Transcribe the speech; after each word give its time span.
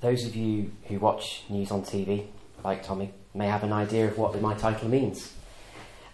those 0.00 0.24
of 0.24 0.36
you 0.36 0.72
who 0.84 0.98
watch 0.98 1.42
news 1.48 1.70
on 1.70 1.82
TV, 1.82 2.26
like 2.64 2.82
Tommy, 2.82 3.12
may 3.34 3.46
have 3.46 3.62
an 3.64 3.72
idea 3.72 4.06
of 4.08 4.18
what 4.18 4.40
my 4.40 4.54
title 4.54 4.88
means. 4.88 5.32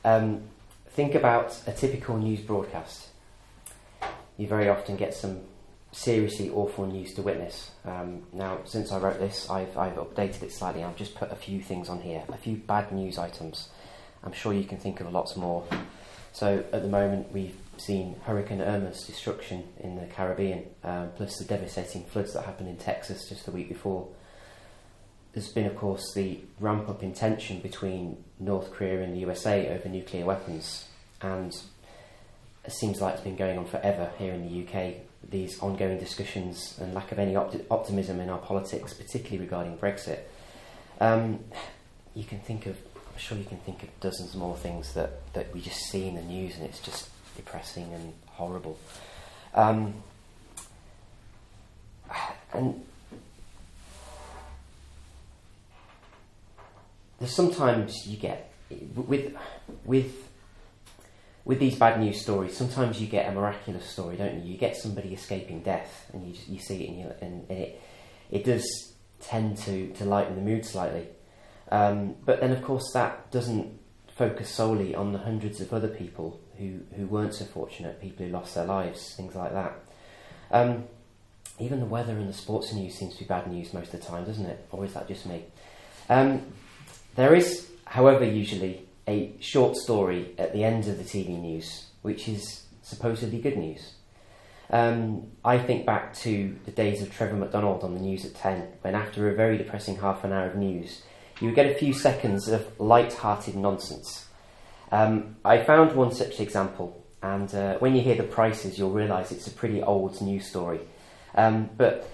Um, 0.05 0.43
think 0.89 1.15
about 1.15 1.59
a 1.67 1.73
typical 1.73 2.17
news 2.17 2.41
broadcast. 2.41 3.09
You 4.37 4.47
very 4.47 4.69
often 4.69 4.97
get 4.97 5.15
some 5.15 5.41
seriously 5.93 6.51
awful 6.51 6.87
news 6.87 7.15
to 7.15 7.23
witness. 7.23 7.71
Um, 7.85 8.25
now, 8.33 8.59
since 8.65 8.91
I 8.91 8.99
wrote 8.99 9.21
this, 9.21 9.49
I've, 9.49 9.77
I've 9.79 9.95
updated 9.95 10.43
it 10.43 10.53
slightly. 10.53 10.83
I've 10.83 10.97
just 10.97 11.15
put 11.15 11.31
a 11.31 11.37
few 11.37 11.61
things 11.61 11.89
on 11.89 12.01
here, 12.01 12.23
a 12.29 12.37
few 12.37 12.57
bad 12.57 12.91
news 12.91 13.17
items. 13.17 13.69
I'm 14.25 14.33
sure 14.33 14.53
you 14.53 14.65
can 14.65 14.79
think 14.79 15.01
of 15.01 15.13
lots 15.13 15.37
more. 15.37 15.65
So, 16.33 16.65
at 16.73 16.83
the 16.83 16.89
moment, 16.89 17.31
we've 17.33 17.57
seen 17.81 18.17
Hurricane 18.25 18.61
Irma's 18.61 19.05
destruction 19.07 19.65
in 19.81 19.97
the 19.97 20.07
Caribbean, 20.07 20.65
uh, 20.83 21.07
plus 21.17 21.39
the 21.39 21.45
devastating 21.45 22.05
floods 22.05 22.33
that 22.35 22.45
happened 22.45 22.69
in 22.69 22.77
Texas 22.77 23.29
just 23.29 23.45
the 23.45 23.51
week 23.51 23.69
before. 23.69 24.09
There's 25.33 25.49
been, 25.49 25.67
of 25.67 25.77
course, 25.77 26.15
the 26.15 26.41
ramp 26.61 26.89
up 26.89 27.03
in 27.03 27.13
tension 27.13 27.61
between 27.61 28.23
North 28.39 28.71
Korea 28.73 29.03
and 29.03 29.15
the 29.15 29.19
USA 29.19 29.75
over 29.75 29.89
nuclear 29.89 30.25
weapons, 30.25 30.87
and 31.21 31.53
it 32.65 32.73
seems 32.73 33.01
like 33.01 33.15
it's 33.15 33.25
been 33.25 33.37
going 33.37 33.59
on 33.59 33.67
forever 33.67 34.13
here 34.19 34.33
in 34.33 34.49
the 34.49 34.65
UK. 34.65 34.95
These 35.29 35.59
ongoing 35.61 35.99
discussions 35.99 36.79
and 36.81 36.95
lack 36.95 37.11
of 37.13 37.19
any 37.19 37.35
opti- 37.35 37.65
optimism 37.71 38.21
in 38.21 38.29
our 38.29 38.39
politics, 38.39 38.95
particularly 38.95 39.39
regarding 39.39 39.77
Brexit. 39.79 40.21
Um, 41.01 41.41
you 42.15 42.25
can 42.25 42.39
think 42.41 42.67
of, 42.67 42.77
I'm 42.95 43.19
sure 43.19 43.37
you 43.37 43.45
can 43.45 43.59
think 43.59 43.83
of 43.83 43.89
dozens 44.01 44.35
more 44.35 44.57
things 44.57 44.95
that, 44.95 45.33
that 45.33 45.53
we 45.53 45.61
just 45.61 45.81
see 45.91 46.07
in 46.07 46.15
the 46.15 46.23
news, 46.23 46.57
and 46.57 46.65
it's 46.65 46.81
just 46.81 47.09
depressing 47.37 47.93
and 47.93 48.13
horrible. 48.27 48.79
Um, 49.55 49.95
and 52.53 52.85
there's 57.19 57.35
sometimes 57.35 58.07
you 58.07 58.17
get 58.17 58.53
with 58.95 59.35
with 59.85 60.15
with 61.45 61.59
these 61.59 61.77
bad 61.77 62.01
news 62.01 62.21
stories. 62.21 62.57
Sometimes 62.57 63.01
you 63.01 63.07
get 63.07 63.29
a 63.29 63.33
miraculous 63.33 63.85
story, 63.87 64.17
don't 64.17 64.43
you? 64.43 64.53
You 64.53 64.59
get 64.59 64.77
somebody 64.77 65.13
escaping 65.13 65.63
death, 65.63 66.11
and 66.13 66.27
you 66.27 66.33
just, 66.33 66.49
you 66.49 66.59
see 66.59 66.85
it, 66.85 66.89
and, 66.89 66.99
you, 66.99 67.13
and, 67.21 67.51
it 67.51 67.81
it 68.31 68.45
does 68.45 68.93
tend 69.21 69.59
to 69.59 69.93
to 69.95 70.05
lighten 70.05 70.37
the 70.37 70.43
mood 70.43 70.65
slightly. 70.65 71.07
Um, 71.71 72.17
but 72.25 72.41
then, 72.41 72.53
of 72.53 72.63
course, 72.63 72.93
that 72.93 73.31
doesn't 73.31 73.79
focus 74.17 74.49
solely 74.49 74.95
on 74.95 75.13
the 75.13 75.19
hundreds 75.19 75.61
of 75.61 75.73
other 75.73 75.89
people 75.89 76.41
who, 76.59 76.81
who 76.97 77.07
weren't 77.07 77.35
so 77.35 77.45
fortunate, 77.45 78.01
people 78.01 78.27
who 78.27 78.33
lost 78.33 78.55
their 78.55 78.65
lives, 78.65 79.15
things 79.15 79.35
like 79.35 79.53
that. 79.53 79.75
Um, 80.51 80.85
even 81.59 81.81
the 81.81 81.87
weather 81.87 82.13
and 82.13 82.29
the 82.29 82.33
sports 82.33 82.73
news 82.73 82.95
seems 82.95 83.15
to 83.15 83.21
be 83.21 83.25
bad 83.27 83.51
news 83.51 83.73
most 83.73 83.93
of 83.95 84.01
the 84.01 84.07
time, 84.07 84.25
doesn't 84.25 84.47
it? 84.47 84.67
Or 84.73 84.85
is 84.85 84.95
that 84.95 85.09
just 85.09 85.27
me? 85.27 85.45
Um, 86.09 86.43
there 87.15 87.35
is, 87.35 87.69
however, 87.85 88.25
usually 88.25 88.87
a 89.07 89.33
short 89.41 89.77
story 89.77 90.35
at 90.39 90.53
the 90.53 90.65
end 90.65 90.89
of 90.89 90.99
the 90.99 91.05
TV 91.05 91.41
news, 91.41 91.87
which 92.03 92.29
is 92.29 92.65
supposedly 92.83 93.41
good 93.41 93.57
news. 93.57 93.93
Um, 94.71 95.31
I 95.45 95.59
think 95.59 95.87
back 95.87 96.15
to 96.19 96.57
the 96.65 96.71
days 96.71 97.03
of 97.03 97.13
Trevor 97.13 97.37
McDonald 97.37 97.85
on 97.85 97.95
the 97.95 98.01
news 98.01 98.25
at 98.25 98.35
10, 98.35 98.67
when 98.81 98.95
after 98.95 99.29
a 99.29 99.35
very 99.35 99.59
depressing 99.59 99.97
half 99.97 100.25
an 100.25 100.33
hour 100.33 100.47
of 100.47 100.57
news, 100.57 101.03
you 101.41 101.49
would 101.49 101.55
get 101.55 101.67
a 101.67 101.75
few 101.75 101.93
seconds 101.93 102.49
of 102.49 102.81
light-hearted 102.81 103.57
nonsense. 103.57 104.27
Um, 104.93 105.37
I 105.45 105.63
found 105.63 105.93
one 105.97 106.13
such 106.13 106.41
example, 106.41 107.05
and 107.23 107.53
uh, 107.55 107.79
when 107.79 107.95
you 107.97 108.03
hear 108.03 108.17
the 108.17 108.23
prices, 108.23 108.79
you'll 108.79 108.91
realise 108.91 109.33
it's 109.33 109.47
a 109.47 109.51
pretty 109.51 109.83
old 109.83 110.21
news 110.21 110.47
story. 110.47 110.81
Um, 111.35 111.71
but 111.77 112.09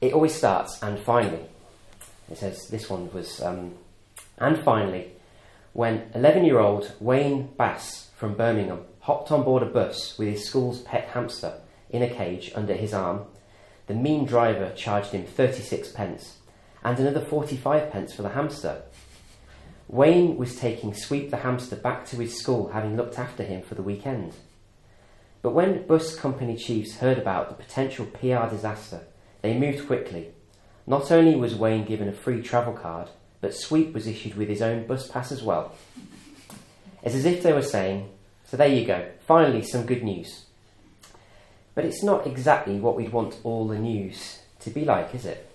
it 0.00 0.12
always 0.12 0.34
starts, 0.34 0.82
and 0.82 0.98
finally. 0.98 1.46
It 2.30 2.38
says 2.38 2.68
this 2.68 2.88
one 2.88 3.12
was, 3.12 3.42
um, 3.42 3.74
and 4.38 4.58
finally, 4.64 5.12
when 5.72 6.10
11 6.14 6.44
year 6.44 6.60
old 6.60 6.92
Wayne 7.00 7.50
Bass 7.58 8.10
from 8.16 8.34
Birmingham 8.34 8.82
hopped 9.00 9.30
on 9.30 9.42
board 9.42 9.62
a 9.62 9.66
bus 9.66 10.16
with 10.18 10.28
his 10.28 10.46
school's 10.46 10.80
pet 10.80 11.08
hamster 11.12 11.54
in 11.90 12.02
a 12.02 12.08
cage 12.08 12.52
under 12.54 12.74
his 12.74 12.94
arm, 12.94 13.26
the 13.86 13.94
mean 13.94 14.24
driver 14.24 14.72
charged 14.74 15.10
him 15.10 15.26
36 15.26 15.90
pence 15.92 16.38
and 16.84 16.98
another 16.98 17.20
45 17.20 17.90
pence 17.90 18.14
for 18.14 18.22
the 18.22 18.30
hamster. 18.30 18.82
Wayne 19.92 20.38
was 20.38 20.56
taking 20.56 20.94
Sweep 20.94 21.30
the 21.30 21.36
hamster 21.36 21.76
back 21.76 22.06
to 22.06 22.16
his 22.16 22.38
school, 22.38 22.68
having 22.68 22.96
looked 22.96 23.18
after 23.18 23.42
him 23.42 23.60
for 23.60 23.74
the 23.74 23.82
weekend. 23.82 24.34
But 25.42 25.52
when 25.52 25.86
bus 25.86 26.16
company 26.16 26.56
chiefs 26.56 26.96
heard 26.96 27.18
about 27.18 27.50
the 27.50 27.62
potential 27.62 28.06
PR 28.06 28.48
disaster, 28.48 29.02
they 29.42 29.52
moved 29.52 29.86
quickly. 29.86 30.28
Not 30.86 31.12
only 31.12 31.36
was 31.36 31.54
Wayne 31.54 31.84
given 31.84 32.08
a 32.08 32.12
free 32.12 32.40
travel 32.40 32.72
card, 32.72 33.10
but 33.42 33.54
Sweep 33.54 33.92
was 33.92 34.06
issued 34.06 34.34
with 34.34 34.48
his 34.48 34.62
own 34.62 34.86
bus 34.86 35.06
pass 35.08 35.30
as 35.30 35.42
well. 35.42 35.74
It's 37.02 37.14
as 37.14 37.26
if 37.26 37.42
they 37.42 37.52
were 37.52 37.60
saying, 37.60 38.08
So 38.46 38.56
there 38.56 38.68
you 38.68 38.86
go, 38.86 39.10
finally 39.26 39.62
some 39.62 39.84
good 39.84 40.02
news. 40.02 40.46
But 41.74 41.84
it's 41.84 42.02
not 42.02 42.26
exactly 42.26 42.80
what 42.80 42.96
we'd 42.96 43.12
want 43.12 43.36
all 43.44 43.68
the 43.68 43.78
news 43.78 44.38
to 44.60 44.70
be 44.70 44.86
like, 44.86 45.14
is 45.14 45.26
it? 45.26 45.50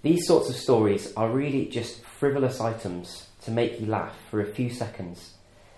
These 0.00 0.26
sorts 0.26 0.48
of 0.48 0.56
stories 0.56 1.12
are 1.14 1.28
really 1.28 1.66
just 1.66 2.00
frivolous 2.18 2.60
items 2.60 3.28
to 3.42 3.50
make 3.50 3.80
you 3.80 3.86
laugh 3.86 4.16
for 4.30 4.40
a 4.40 4.46
few 4.46 4.70
seconds 4.70 5.34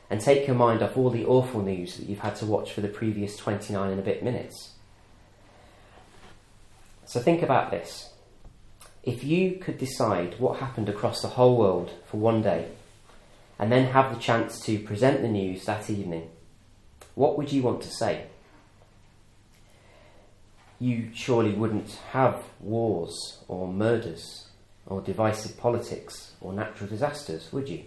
and 0.09 0.21
take 0.21 0.47
your 0.47 0.57
mind 0.57 0.83
off 0.83 0.97
all 0.97 1.11
the 1.11 1.25
awful 1.25 1.63
news 1.63 1.97
that 1.97 2.09
you've 2.09 2.21
had 2.21 2.37
to 2.37 2.47
watch 2.47 2.73
for 2.73 2.81
the 2.81 2.89
previous 2.89 3.37
29 3.37 3.91
and 3.91 4.01
a 4.01 4.03
bit 4.03 4.23
minutes. 4.23 4.71
So 7.05 7.21
think 7.21 7.43
about 7.43 7.71
this. 7.71 8.13
If 9.03 9.25
you 9.25 9.53
could 9.53 9.79
decide 9.79 10.39
what 10.39 10.61
happened 10.61 10.89
across 10.89 11.23
the 11.23 11.29
whole 11.29 11.57
world 11.57 11.91
for 12.07 12.17
one 12.17 12.43
day 12.43 12.69
and 13.59 13.71
then 13.71 13.93
have 13.93 14.15
the 14.15 14.21
chance 14.21 14.61
to 14.67 14.79
present 14.79 15.23
the 15.23 15.29
news 15.29 15.65
that 15.65 15.91
evening, 15.91 16.31
what 17.15 17.37
would 17.37 17.53
you 17.53 17.63
want 17.63 17.83
to 17.83 17.91
say? 17.91 18.27
you 20.81 21.11
surely 21.15 21.53
wouldn't 21.53 21.91
have 22.13 22.43
wars 22.59 23.45
or 23.47 23.69
murders 23.69 24.47
or 24.91 25.01
divisive 25.01 25.57
politics 25.57 26.33
or 26.43 26.53
natural 26.53 26.91
disasters, 26.91 27.51
would 27.51 27.71
you? 27.71 27.85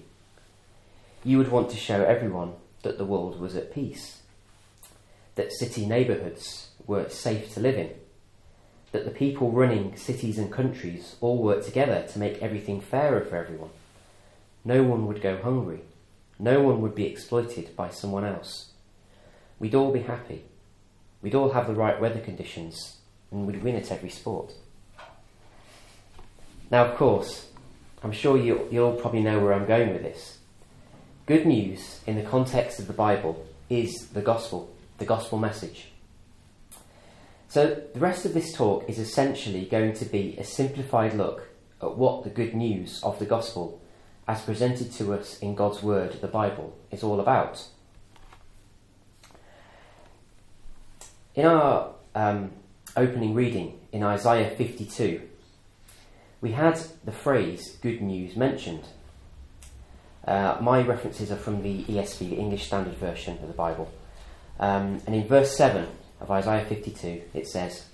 You 1.23 1.37
would 1.37 1.51
want 1.51 1.69
to 1.69 1.77
show 1.77 2.03
everyone 2.03 2.53
that 2.81 2.97
the 2.97 3.05
world 3.05 3.39
was 3.39 3.55
at 3.55 3.73
peace, 3.73 4.23
that 5.35 5.53
city 5.53 5.85
neighbourhoods 5.85 6.71
were 6.87 7.09
safe 7.09 7.53
to 7.53 7.59
live 7.59 7.77
in, 7.77 7.91
that 8.91 9.05
the 9.05 9.11
people 9.11 9.51
running 9.51 9.95
cities 9.95 10.39
and 10.39 10.51
countries 10.51 11.15
all 11.21 11.37
worked 11.37 11.65
together 11.65 12.07
to 12.11 12.19
make 12.19 12.41
everything 12.41 12.81
fairer 12.81 13.21
for 13.21 13.35
everyone. 13.37 13.69
No 14.65 14.81
one 14.81 15.05
would 15.05 15.21
go 15.21 15.37
hungry. 15.37 15.81
No 16.39 16.61
one 16.61 16.81
would 16.81 16.95
be 16.95 17.05
exploited 17.05 17.75
by 17.75 17.89
someone 17.89 18.25
else. 18.25 18.71
We'd 19.59 19.75
all 19.75 19.91
be 19.91 20.01
happy 20.01 20.45
We'd 21.23 21.35
all 21.35 21.51
have 21.51 21.67
the 21.67 21.73
right 21.73 21.99
weather 22.01 22.19
conditions 22.19 22.97
and 23.31 23.47
we'd 23.47 23.63
win 23.63 23.77
at 23.77 23.91
every 23.91 24.09
sport. 24.09 24.53
Now, 26.73 26.85
of 26.85 26.95
course, 26.95 27.49
I'm 28.01 28.11
sure 28.11 28.35
you, 28.35 28.67
you'll 28.71 28.93
probably 28.93 29.21
know 29.21 29.39
where 29.39 29.53
I'm 29.53 29.67
going 29.67 29.93
with 29.93 30.01
this. 30.01 30.39
Good 31.27 31.45
news 31.45 31.99
in 32.07 32.15
the 32.15 32.27
context 32.27 32.79
of 32.79 32.87
the 32.87 32.93
Bible 32.93 33.45
is 33.69 34.07
the 34.07 34.23
gospel, 34.23 34.73
the 34.97 35.05
gospel 35.05 35.37
message. 35.37 35.89
So, 37.47 37.79
the 37.93 37.99
rest 37.99 38.25
of 38.25 38.33
this 38.33 38.51
talk 38.51 38.89
is 38.89 38.97
essentially 38.97 39.65
going 39.65 39.93
to 39.93 40.05
be 40.05 40.35
a 40.39 40.43
simplified 40.43 41.13
look 41.13 41.47
at 41.79 41.95
what 41.95 42.23
the 42.23 42.31
good 42.31 42.55
news 42.55 43.03
of 43.03 43.19
the 43.19 43.25
gospel, 43.27 43.79
as 44.27 44.41
presented 44.41 44.91
to 44.93 45.13
us 45.13 45.37
in 45.37 45.53
God's 45.53 45.83
Word, 45.83 46.21
the 46.21 46.27
Bible, 46.27 46.75
is 46.89 47.03
all 47.03 47.19
about. 47.19 47.67
In 51.35 51.45
our 51.45 51.93
um, 52.15 52.49
opening 52.97 53.35
reading 53.35 53.77
in 53.91 54.01
Isaiah 54.01 54.49
52, 54.55 55.29
we 56.43 56.51
had 56.51 56.77
the 57.05 57.11
phrase 57.13 57.77
good 57.81 58.01
news 58.01 58.35
mentioned. 58.35 58.83
Uh, 60.27 60.57
my 60.59 60.81
references 60.81 61.31
are 61.31 61.37
from 61.37 61.63
the 61.63 61.85
ESV, 61.85 62.17
the 62.31 62.35
English 62.35 62.65
Standard 62.65 62.95
Version 62.95 63.37
of 63.41 63.47
the 63.47 63.53
Bible. 63.53 63.89
Um, 64.59 65.01
and 65.07 65.15
in 65.15 65.25
verse 65.25 65.55
7 65.55 65.87
of 66.19 66.29
Isaiah 66.29 66.65
52, 66.65 67.21
it 67.33 67.47
says, 67.47 67.85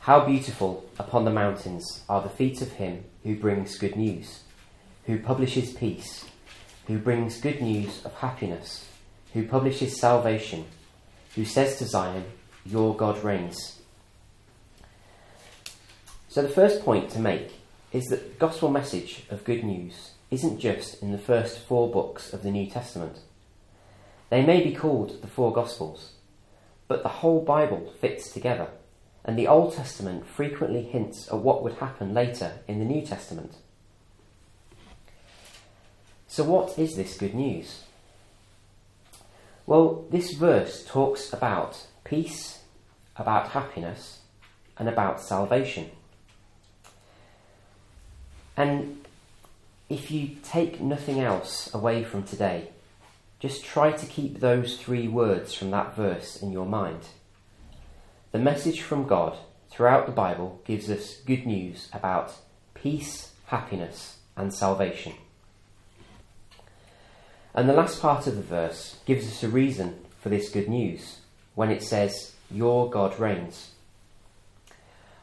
How 0.00 0.24
beautiful 0.24 0.88
upon 0.98 1.26
the 1.26 1.30
mountains 1.30 2.02
are 2.08 2.22
the 2.22 2.30
feet 2.30 2.62
of 2.62 2.72
him 2.72 3.04
who 3.24 3.36
brings 3.36 3.76
good 3.76 3.94
news, 3.94 4.40
who 5.04 5.18
publishes 5.18 5.74
peace, 5.74 6.24
who 6.86 6.98
brings 6.98 7.42
good 7.42 7.60
news 7.60 8.02
of 8.06 8.14
happiness, 8.14 8.88
who 9.34 9.46
publishes 9.46 10.00
salvation, 10.00 10.64
who 11.34 11.44
says 11.44 11.76
to 11.76 11.84
Zion, 11.84 12.24
your 12.64 12.96
God 12.96 13.22
reigns. 13.22 13.82
So, 16.30 16.40
the 16.40 16.48
first 16.48 16.82
point 16.82 17.10
to 17.10 17.18
make 17.18 17.52
is 17.92 18.06
that 18.06 18.32
the 18.32 18.38
gospel 18.38 18.70
message 18.70 19.24
of 19.30 19.44
good 19.44 19.62
news 19.62 20.12
isn't 20.30 20.58
just 20.58 21.02
in 21.02 21.12
the 21.12 21.18
first 21.18 21.58
four 21.58 21.90
books 21.90 22.32
of 22.32 22.42
the 22.42 22.50
New 22.50 22.66
Testament. 22.68 23.18
They 24.30 24.44
may 24.44 24.64
be 24.64 24.74
called 24.74 25.20
the 25.20 25.28
four 25.28 25.52
Gospels, 25.52 26.12
but 26.88 27.02
the 27.02 27.20
whole 27.20 27.42
Bible 27.42 27.92
fits 28.00 28.32
together. 28.32 28.68
and 29.24 29.38
the 29.38 29.46
Old 29.46 29.72
Testament 29.72 30.26
frequently 30.26 30.82
hints 30.82 31.28
at 31.28 31.38
what 31.38 31.62
would 31.62 31.74
happen 31.74 32.12
later 32.12 32.54
in 32.66 32.80
the 32.80 32.84
New 32.84 33.02
Testament. 33.02 33.54
So, 36.26 36.42
what 36.42 36.76
is 36.78 36.96
this 36.96 37.16
good 37.16 37.34
news? 37.34 37.84
Well, 39.64 40.06
this 40.10 40.32
verse 40.32 40.84
talks 40.84 41.32
about 41.32 41.86
peace, 42.02 42.62
about 43.14 43.50
happiness, 43.50 44.22
and 44.76 44.88
about 44.88 45.20
salvation. 45.20 45.90
And 48.56 49.04
if 49.88 50.10
you 50.10 50.36
take 50.42 50.80
nothing 50.80 51.20
else 51.20 51.72
away 51.74 52.04
from 52.04 52.22
today, 52.22 52.68
just 53.40 53.64
try 53.64 53.92
to 53.92 54.06
keep 54.06 54.40
those 54.40 54.76
three 54.76 55.08
words 55.08 55.52
from 55.52 55.70
that 55.72 55.96
verse 55.96 56.40
in 56.40 56.52
your 56.52 56.66
mind. 56.66 57.08
The 58.30 58.38
message 58.38 58.80
from 58.80 59.06
God 59.06 59.36
throughout 59.68 60.06
the 60.06 60.12
Bible 60.12 60.60
gives 60.64 60.88
us 60.88 61.16
good 61.26 61.44
news 61.44 61.88
about 61.92 62.34
peace, 62.74 63.32
happiness, 63.46 64.18
and 64.36 64.54
salvation. 64.54 65.14
And 67.54 67.68
the 67.68 67.74
last 67.74 68.00
part 68.00 68.26
of 68.26 68.36
the 68.36 68.42
verse 68.42 68.96
gives 69.04 69.26
us 69.26 69.42
a 69.42 69.48
reason 69.48 69.98
for 70.20 70.28
this 70.28 70.48
good 70.48 70.68
news 70.68 71.18
when 71.54 71.70
it 71.70 71.82
says, 71.82 72.32
Your 72.50 72.88
God 72.88 73.18
reigns. 73.18 73.71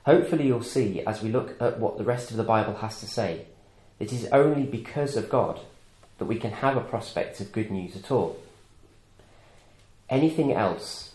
Hopefully, 0.06 0.48
you'll 0.48 0.63
see 0.63 1.01
as 1.06 1.22
we 1.22 1.30
look 1.30 1.62
at 1.62 1.80
what 1.80 1.98
the 1.98 2.04
rest 2.04 2.31
of 2.31 2.38
the 2.38 2.44
Bible 2.44 2.75
has 2.75 3.00
to 3.00 3.07
say, 3.07 3.46
it 4.00 4.13
is 4.13 4.25
only 4.31 4.63
because 4.63 5.16
of 5.16 5.30
God 5.30 5.60
that 6.18 6.25
we 6.25 6.38
can 6.38 6.51
have 6.51 6.78
a 6.78 6.81
prospect 6.81 7.40
of 7.40 7.51
good 7.51 7.69
news 7.69 7.96
at 7.96 8.12
all. 8.12 8.40
Anything 10.10 10.51
else 10.51 11.13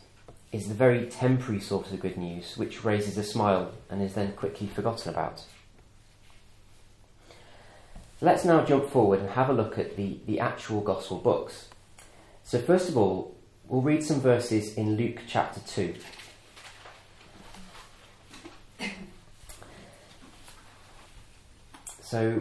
is 0.53 0.69
the 0.69 0.75
very 0.75 1.07
temporary 1.07 1.61
sort 1.61 1.91
of 1.91 2.01
good 2.01 2.17
news 2.17 2.57
which 2.57 2.85
raises 2.85 3.19
a 3.19 3.25
smile 3.25 3.73
and 3.91 4.01
is 4.01 4.15
then 4.15 4.33
quickly 4.33 4.67
forgotten 4.69 5.13
about. 5.13 5.43
Let's 8.21 8.45
now 8.45 8.65
jump 8.65 8.89
forward 8.89 9.21
and 9.21 9.31
have 9.31 9.51
a 9.51 9.53
look 9.53 9.79
at 9.79 9.97
the, 9.97 10.19
the 10.27 10.41
actual 10.41 10.81
Gospel 10.81 11.19
books. 11.19 11.69
So, 12.45 12.61
first 12.61 12.89
of 12.89 12.97
all, 12.97 13.35
we'll 13.67 13.83
read 13.83 14.05
some 14.05 14.21
verses 14.21 14.75
in 14.75 14.97
Luke 14.97 15.23
chapter 15.27 15.61
2. 15.61 15.95
So, 22.14 22.40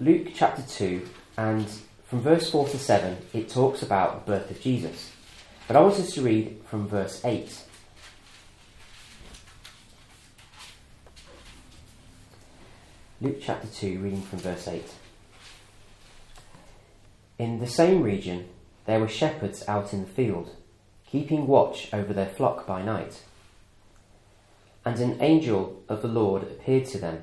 Luke 0.00 0.30
chapter 0.34 0.62
2, 0.62 1.08
and 1.36 1.68
from 2.04 2.20
verse 2.20 2.50
4 2.50 2.66
to 2.70 2.76
7, 2.76 3.16
it 3.32 3.48
talks 3.48 3.80
about 3.80 4.26
the 4.26 4.32
birth 4.32 4.50
of 4.50 4.60
Jesus. 4.60 5.12
But 5.68 5.76
I 5.76 5.82
want 5.82 5.94
us 6.00 6.14
to 6.14 6.22
read 6.22 6.60
from 6.68 6.88
verse 6.88 7.24
8. 7.24 7.62
Luke 13.20 13.36
chapter 13.40 13.68
2, 13.68 14.00
reading 14.00 14.22
from 14.22 14.40
verse 14.40 14.66
8. 14.66 14.84
In 17.38 17.60
the 17.60 17.68
same 17.68 18.02
region, 18.02 18.48
there 18.84 18.98
were 18.98 19.06
shepherds 19.06 19.62
out 19.68 19.92
in 19.92 20.00
the 20.00 20.10
field, 20.10 20.56
keeping 21.06 21.46
watch 21.46 21.88
over 21.94 22.12
their 22.12 22.30
flock 22.30 22.66
by 22.66 22.82
night. 22.82 23.22
And 24.84 24.98
an 24.98 25.22
angel 25.22 25.84
of 25.88 26.02
the 26.02 26.08
Lord 26.08 26.42
appeared 26.42 26.86
to 26.86 26.98
them 26.98 27.22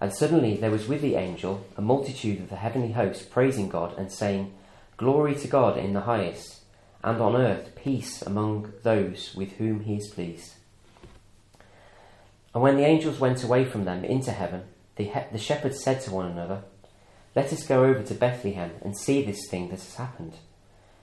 And 0.00 0.12
suddenly 0.12 0.56
there 0.56 0.70
was 0.70 0.86
with 0.86 1.00
the 1.00 1.14
angel 1.14 1.64
a 1.76 1.82
multitude 1.82 2.40
of 2.40 2.50
the 2.50 2.56
heavenly 2.56 2.92
host 2.92 3.30
praising 3.30 3.68
God 3.68 3.96
and 3.96 4.12
saying, 4.12 4.52
Glory 4.96 5.34
to 5.36 5.48
God 5.48 5.78
in 5.78 5.92
the 5.92 6.02
highest, 6.02 6.60
and 7.02 7.20
on 7.20 7.36
earth 7.36 7.74
peace 7.76 8.22
among 8.22 8.72
those 8.82 9.34
with 9.34 9.52
whom 9.52 9.80
he 9.80 9.96
is 9.96 10.08
pleased. 10.08 10.54
And 12.54 12.62
when 12.62 12.76
the 12.76 12.84
angels 12.84 13.20
went 13.20 13.44
away 13.44 13.64
from 13.64 13.84
them 13.84 14.04
into 14.04 14.32
heaven, 14.32 14.64
the, 14.96 15.04
he- 15.04 15.30
the 15.32 15.38
shepherds 15.38 15.82
said 15.82 16.00
to 16.02 16.10
one 16.10 16.26
another, 16.26 16.62
Let 17.34 17.52
us 17.52 17.66
go 17.66 17.84
over 17.84 18.02
to 18.02 18.14
Bethlehem 18.14 18.72
and 18.82 18.96
see 18.96 19.22
this 19.22 19.46
thing 19.48 19.68
that 19.68 19.80
has 19.80 19.94
happened, 19.96 20.34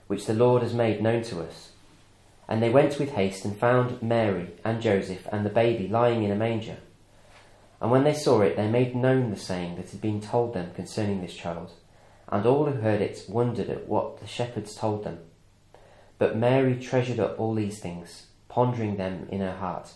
which 0.08 0.26
the 0.26 0.34
Lord 0.34 0.62
has 0.62 0.74
made 0.74 1.00
known 1.00 1.22
to 1.24 1.42
us. 1.42 1.70
And 2.48 2.62
they 2.62 2.70
went 2.70 2.98
with 2.98 3.12
haste 3.12 3.44
and 3.44 3.56
found 3.56 4.02
Mary 4.02 4.50
and 4.64 4.82
Joseph 4.82 5.26
and 5.32 5.46
the 5.46 5.50
baby 5.50 5.88
lying 5.88 6.24
in 6.24 6.30
a 6.30 6.36
manger. 6.36 6.78
And 7.84 7.90
when 7.90 8.04
they 8.04 8.14
saw 8.14 8.40
it, 8.40 8.56
they 8.56 8.66
made 8.66 8.96
known 8.96 9.28
the 9.28 9.36
saying 9.36 9.76
that 9.76 9.90
had 9.90 10.00
been 10.00 10.22
told 10.22 10.54
them 10.54 10.70
concerning 10.74 11.20
this 11.20 11.34
child. 11.34 11.70
And 12.30 12.46
all 12.46 12.64
who 12.64 12.80
heard 12.80 13.02
it 13.02 13.26
wondered 13.28 13.68
at 13.68 13.86
what 13.86 14.20
the 14.20 14.26
shepherds 14.26 14.74
told 14.74 15.04
them. 15.04 15.18
But 16.16 16.34
Mary 16.34 16.76
treasured 16.78 17.20
up 17.20 17.38
all 17.38 17.52
these 17.52 17.80
things, 17.80 18.28
pondering 18.48 18.96
them 18.96 19.28
in 19.30 19.42
her 19.42 19.56
heart. 19.56 19.90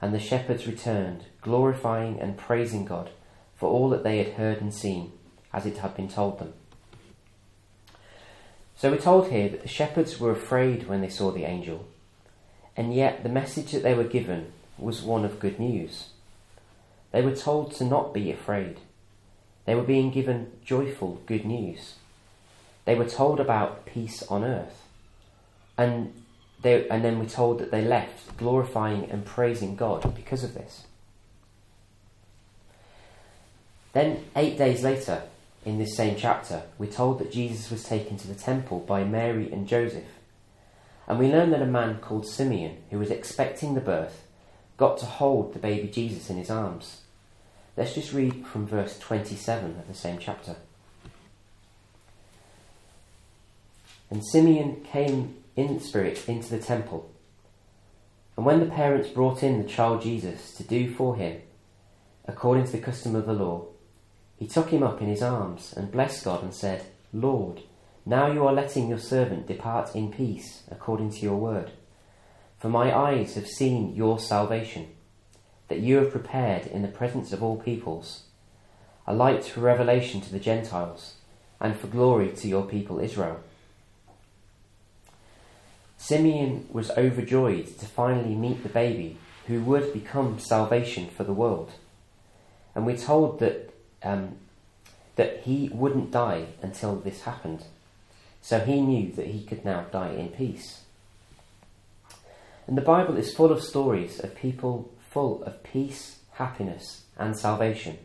And 0.00 0.14
the 0.14 0.18
shepherds 0.18 0.66
returned, 0.66 1.26
glorifying 1.42 2.18
and 2.18 2.38
praising 2.38 2.86
God 2.86 3.10
for 3.54 3.68
all 3.68 3.90
that 3.90 4.02
they 4.02 4.16
had 4.16 4.36
heard 4.36 4.62
and 4.62 4.72
seen, 4.72 5.12
as 5.52 5.66
it 5.66 5.76
had 5.76 5.94
been 5.94 6.08
told 6.08 6.38
them. 6.38 6.54
So 8.74 8.90
we're 8.90 8.96
told 8.96 9.28
here 9.28 9.50
that 9.50 9.60
the 9.60 9.68
shepherds 9.68 10.18
were 10.18 10.30
afraid 10.30 10.88
when 10.88 11.02
they 11.02 11.10
saw 11.10 11.30
the 11.30 11.44
angel, 11.44 11.86
and 12.74 12.94
yet 12.94 13.22
the 13.22 13.28
message 13.28 13.72
that 13.72 13.82
they 13.82 13.92
were 13.92 14.04
given 14.04 14.52
was 14.78 15.02
one 15.02 15.26
of 15.26 15.40
good 15.40 15.60
news. 15.60 16.06
They 17.12 17.22
were 17.22 17.34
told 17.34 17.72
to 17.74 17.84
not 17.84 18.14
be 18.14 18.30
afraid. 18.30 18.78
They 19.64 19.74
were 19.74 19.82
being 19.82 20.10
given 20.10 20.52
joyful 20.64 21.22
good 21.26 21.44
news. 21.44 21.96
They 22.84 22.94
were 22.94 23.08
told 23.08 23.40
about 23.40 23.86
peace 23.86 24.22
on 24.24 24.44
earth. 24.44 24.82
And, 25.76 26.12
they, 26.62 26.88
and 26.88 27.04
then 27.04 27.18
we're 27.18 27.26
told 27.26 27.58
that 27.58 27.70
they 27.70 27.84
left 27.84 28.36
glorifying 28.36 29.10
and 29.10 29.24
praising 29.24 29.76
God 29.76 30.14
because 30.14 30.44
of 30.44 30.54
this. 30.54 30.84
Then, 33.92 34.24
eight 34.36 34.56
days 34.56 34.84
later, 34.84 35.22
in 35.64 35.78
this 35.78 35.96
same 35.96 36.16
chapter, 36.16 36.62
we're 36.78 36.90
told 36.90 37.18
that 37.18 37.32
Jesus 37.32 37.70
was 37.70 37.82
taken 37.82 38.16
to 38.18 38.28
the 38.28 38.34
temple 38.34 38.80
by 38.80 39.04
Mary 39.04 39.50
and 39.52 39.66
Joseph. 39.66 40.18
And 41.08 41.18
we 41.18 41.30
learn 41.30 41.50
that 41.50 41.62
a 41.62 41.66
man 41.66 41.98
called 41.98 42.26
Simeon, 42.26 42.78
who 42.90 42.98
was 42.98 43.10
expecting 43.10 43.74
the 43.74 43.80
birth, 43.80 44.22
got 44.76 44.96
to 44.98 45.06
hold 45.06 45.52
the 45.52 45.58
baby 45.58 45.88
Jesus 45.88 46.30
in 46.30 46.36
his 46.36 46.50
arms. 46.50 46.99
Let's 47.76 47.94
just 47.94 48.12
read 48.12 48.46
from 48.46 48.66
verse 48.66 48.98
27 48.98 49.76
of 49.78 49.88
the 49.88 49.94
same 49.94 50.18
chapter. 50.18 50.56
And 54.10 54.24
Simeon 54.24 54.82
came 54.84 55.36
in 55.56 55.80
spirit 55.80 56.28
into 56.28 56.50
the 56.50 56.62
temple. 56.62 57.10
And 58.36 58.44
when 58.44 58.60
the 58.60 58.66
parents 58.66 59.08
brought 59.08 59.42
in 59.42 59.62
the 59.62 59.68
child 59.68 60.02
Jesus 60.02 60.52
to 60.54 60.64
do 60.64 60.92
for 60.92 61.16
him, 61.16 61.40
according 62.26 62.64
to 62.64 62.72
the 62.72 62.78
custom 62.78 63.14
of 63.14 63.26
the 63.26 63.32
law, 63.32 63.66
he 64.36 64.46
took 64.46 64.70
him 64.70 64.82
up 64.82 65.00
in 65.00 65.08
his 65.08 65.22
arms 65.22 65.74
and 65.76 65.92
blessed 65.92 66.24
God 66.24 66.42
and 66.42 66.54
said, 66.54 66.86
Lord, 67.12 67.60
now 68.06 68.32
you 68.32 68.46
are 68.46 68.52
letting 68.52 68.88
your 68.88 68.98
servant 68.98 69.46
depart 69.46 69.94
in 69.94 70.10
peace 70.10 70.62
according 70.70 71.12
to 71.12 71.20
your 71.20 71.36
word. 71.36 71.70
For 72.58 72.68
my 72.68 72.96
eyes 72.96 73.34
have 73.34 73.46
seen 73.46 73.94
your 73.94 74.18
salvation, 74.18 74.88
that 75.70 75.78
you 75.78 75.96
have 75.96 76.10
prepared 76.10 76.66
in 76.66 76.82
the 76.82 76.88
presence 76.88 77.32
of 77.32 77.42
all 77.42 77.56
peoples, 77.56 78.24
a 79.06 79.14
light 79.14 79.44
for 79.44 79.60
revelation 79.60 80.20
to 80.20 80.32
the 80.32 80.40
Gentiles, 80.40 81.14
and 81.60 81.78
for 81.78 81.86
glory 81.86 82.30
to 82.32 82.48
your 82.48 82.64
people 82.64 82.98
Israel. 82.98 83.40
Simeon 85.96 86.66
was 86.72 86.90
overjoyed 86.92 87.78
to 87.78 87.86
finally 87.86 88.34
meet 88.34 88.64
the 88.64 88.68
baby 88.68 89.16
who 89.46 89.60
would 89.60 89.92
become 89.92 90.40
salvation 90.40 91.08
for 91.08 91.22
the 91.22 91.32
world. 91.32 91.70
And 92.74 92.84
we're 92.84 92.96
told 92.96 93.38
that, 93.38 93.72
um, 94.02 94.36
that 95.14 95.42
he 95.44 95.70
wouldn't 95.72 96.10
die 96.10 96.46
until 96.62 96.96
this 96.96 97.22
happened. 97.22 97.64
So 98.42 98.58
he 98.58 98.80
knew 98.80 99.12
that 99.12 99.28
he 99.28 99.44
could 99.44 99.64
now 99.64 99.86
die 99.92 100.14
in 100.14 100.30
peace. 100.30 100.80
And 102.66 102.76
the 102.76 102.82
Bible 102.82 103.16
is 103.16 103.34
full 103.34 103.52
of 103.52 103.62
stories 103.62 104.18
of 104.18 104.34
people 104.34 104.90
full 105.10 105.42
of 105.44 105.62
peace, 105.62 106.20
happiness, 106.32 107.02
and 107.18 107.36
salvation 107.36 107.98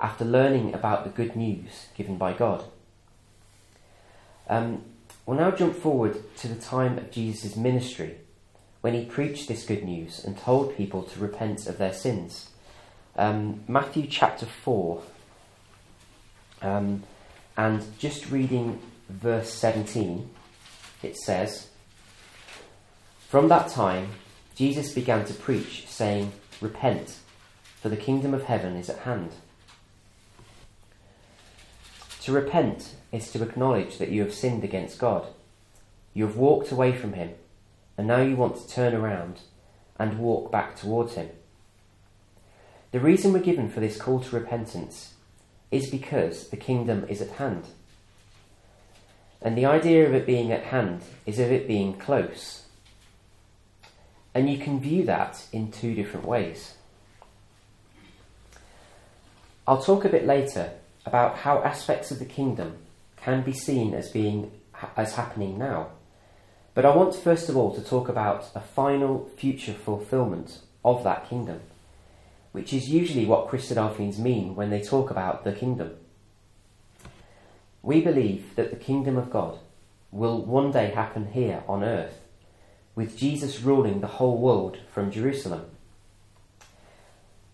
after 0.00 0.24
learning 0.24 0.72
about 0.72 1.04
the 1.04 1.10
good 1.10 1.36
news 1.36 1.88
given 1.96 2.16
by 2.16 2.32
God. 2.32 2.64
Um, 4.48 4.82
we'll 5.26 5.38
now 5.38 5.50
jump 5.50 5.76
forward 5.76 6.16
to 6.38 6.48
the 6.48 6.60
time 6.60 6.96
of 6.96 7.10
Jesus' 7.10 7.54
ministry 7.56 8.16
when 8.80 8.94
he 8.94 9.04
preached 9.04 9.46
this 9.46 9.66
good 9.66 9.84
news 9.84 10.24
and 10.24 10.38
told 10.38 10.74
people 10.76 11.02
to 11.02 11.20
repent 11.20 11.66
of 11.66 11.76
their 11.78 11.92
sins. 11.92 12.48
um, 13.16 13.62
Matthew 13.68 14.06
chapter 14.06 14.46
4, 14.46 15.02
um, 16.62 17.02
and 17.56 17.84
just 17.98 18.30
reading 18.30 18.80
verse 19.10 19.52
17, 19.52 20.30
it 21.02 21.16
says, 21.16 21.68
From 23.28 23.48
that 23.48 23.68
time, 23.68 24.08
Jesus 24.54 24.92
began 24.92 25.24
to 25.24 25.34
preach, 25.34 25.86
saying, 25.86 26.32
Repent, 26.60 27.16
for 27.80 27.88
the 27.88 27.96
kingdom 27.96 28.34
of 28.34 28.44
heaven 28.44 28.76
is 28.76 28.90
at 28.90 29.00
hand. 29.00 29.32
To 32.22 32.32
repent 32.32 32.94
is 33.12 33.32
to 33.32 33.42
acknowledge 33.42 33.98
that 33.98 34.10
you 34.10 34.22
have 34.22 34.34
sinned 34.34 34.62
against 34.62 34.98
God. 34.98 35.26
You 36.12 36.26
have 36.26 36.36
walked 36.36 36.70
away 36.70 36.92
from 36.92 37.14
Him, 37.14 37.30
and 37.96 38.06
now 38.06 38.20
you 38.20 38.36
want 38.36 38.56
to 38.56 38.68
turn 38.68 38.94
around 38.94 39.40
and 39.98 40.18
walk 40.18 40.52
back 40.52 40.76
towards 40.76 41.14
Him. 41.14 41.30
The 42.92 43.00
reason 43.00 43.32
we're 43.32 43.40
given 43.40 43.70
for 43.70 43.80
this 43.80 43.96
call 43.96 44.20
to 44.20 44.36
repentance 44.36 45.14
is 45.70 45.88
because 45.88 46.48
the 46.48 46.56
kingdom 46.56 47.06
is 47.08 47.22
at 47.22 47.32
hand. 47.32 47.64
And 49.40 49.56
the 49.56 49.66
idea 49.66 50.06
of 50.06 50.14
it 50.14 50.26
being 50.26 50.52
at 50.52 50.64
hand 50.64 51.02
is 51.24 51.38
of 51.38 51.50
it 51.50 51.66
being 51.66 51.94
close. 51.94 52.64
And 54.34 54.50
you 54.50 54.58
can 54.58 54.80
view 54.80 55.04
that 55.04 55.44
in 55.52 55.72
two 55.72 55.94
different 55.94 56.26
ways. 56.26 56.74
I'll 59.66 59.82
talk 59.82 60.04
a 60.04 60.08
bit 60.08 60.26
later 60.26 60.72
about 61.04 61.38
how 61.38 61.62
aspects 61.62 62.10
of 62.10 62.18
the 62.18 62.24
kingdom 62.24 62.78
can 63.16 63.42
be 63.42 63.52
seen 63.52 63.94
as 63.94 64.08
being 64.08 64.50
as 64.96 65.14
happening 65.14 65.58
now. 65.58 65.88
But 66.74 66.84
I 66.84 66.94
want 66.94 67.14
first 67.14 67.48
of 67.48 67.56
all 67.56 67.74
to 67.74 67.82
talk 67.82 68.08
about 68.08 68.48
a 68.54 68.60
final 68.60 69.28
future 69.36 69.74
fulfillment 69.74 70.60
of 70.84 71.04
that 71.04 71.28
kingdom, 71.28 71.60
which 72.52 72.72
is 72.72 72.88
usually 72.88 73.26
what 73.26 73.48
Christadelphians 73.48 74.18
mean 74.18 74.54
when 74.54 74.70
they 74.70 74.80
talk 74.80 75.10
about 75.10 75.44
the 75.44 75.52
kingdom. 75.52 75.96
We 77.82 78.00
believe 78.00 78.54
that 78.56 78.70
the 78.70 78.76
kingdom 78.76 79.16
of 79.16 79.30
God 79.30 79.58
will 80.12 80.42
one 80.44 80.70
day 80.70 80.90
happen 80.90 81.32
here 81.32 81.62
on 81.68 81.82
earth, 81.82 82.19
with 82.94 83.16
Jesus 83.16 83.62
ruling 83.62 84.00
the 84.00 84.06
whole 84.06 84.38
world 84.38 84.78
from 84.92 85.10
Jerusalem. 85.10 85.66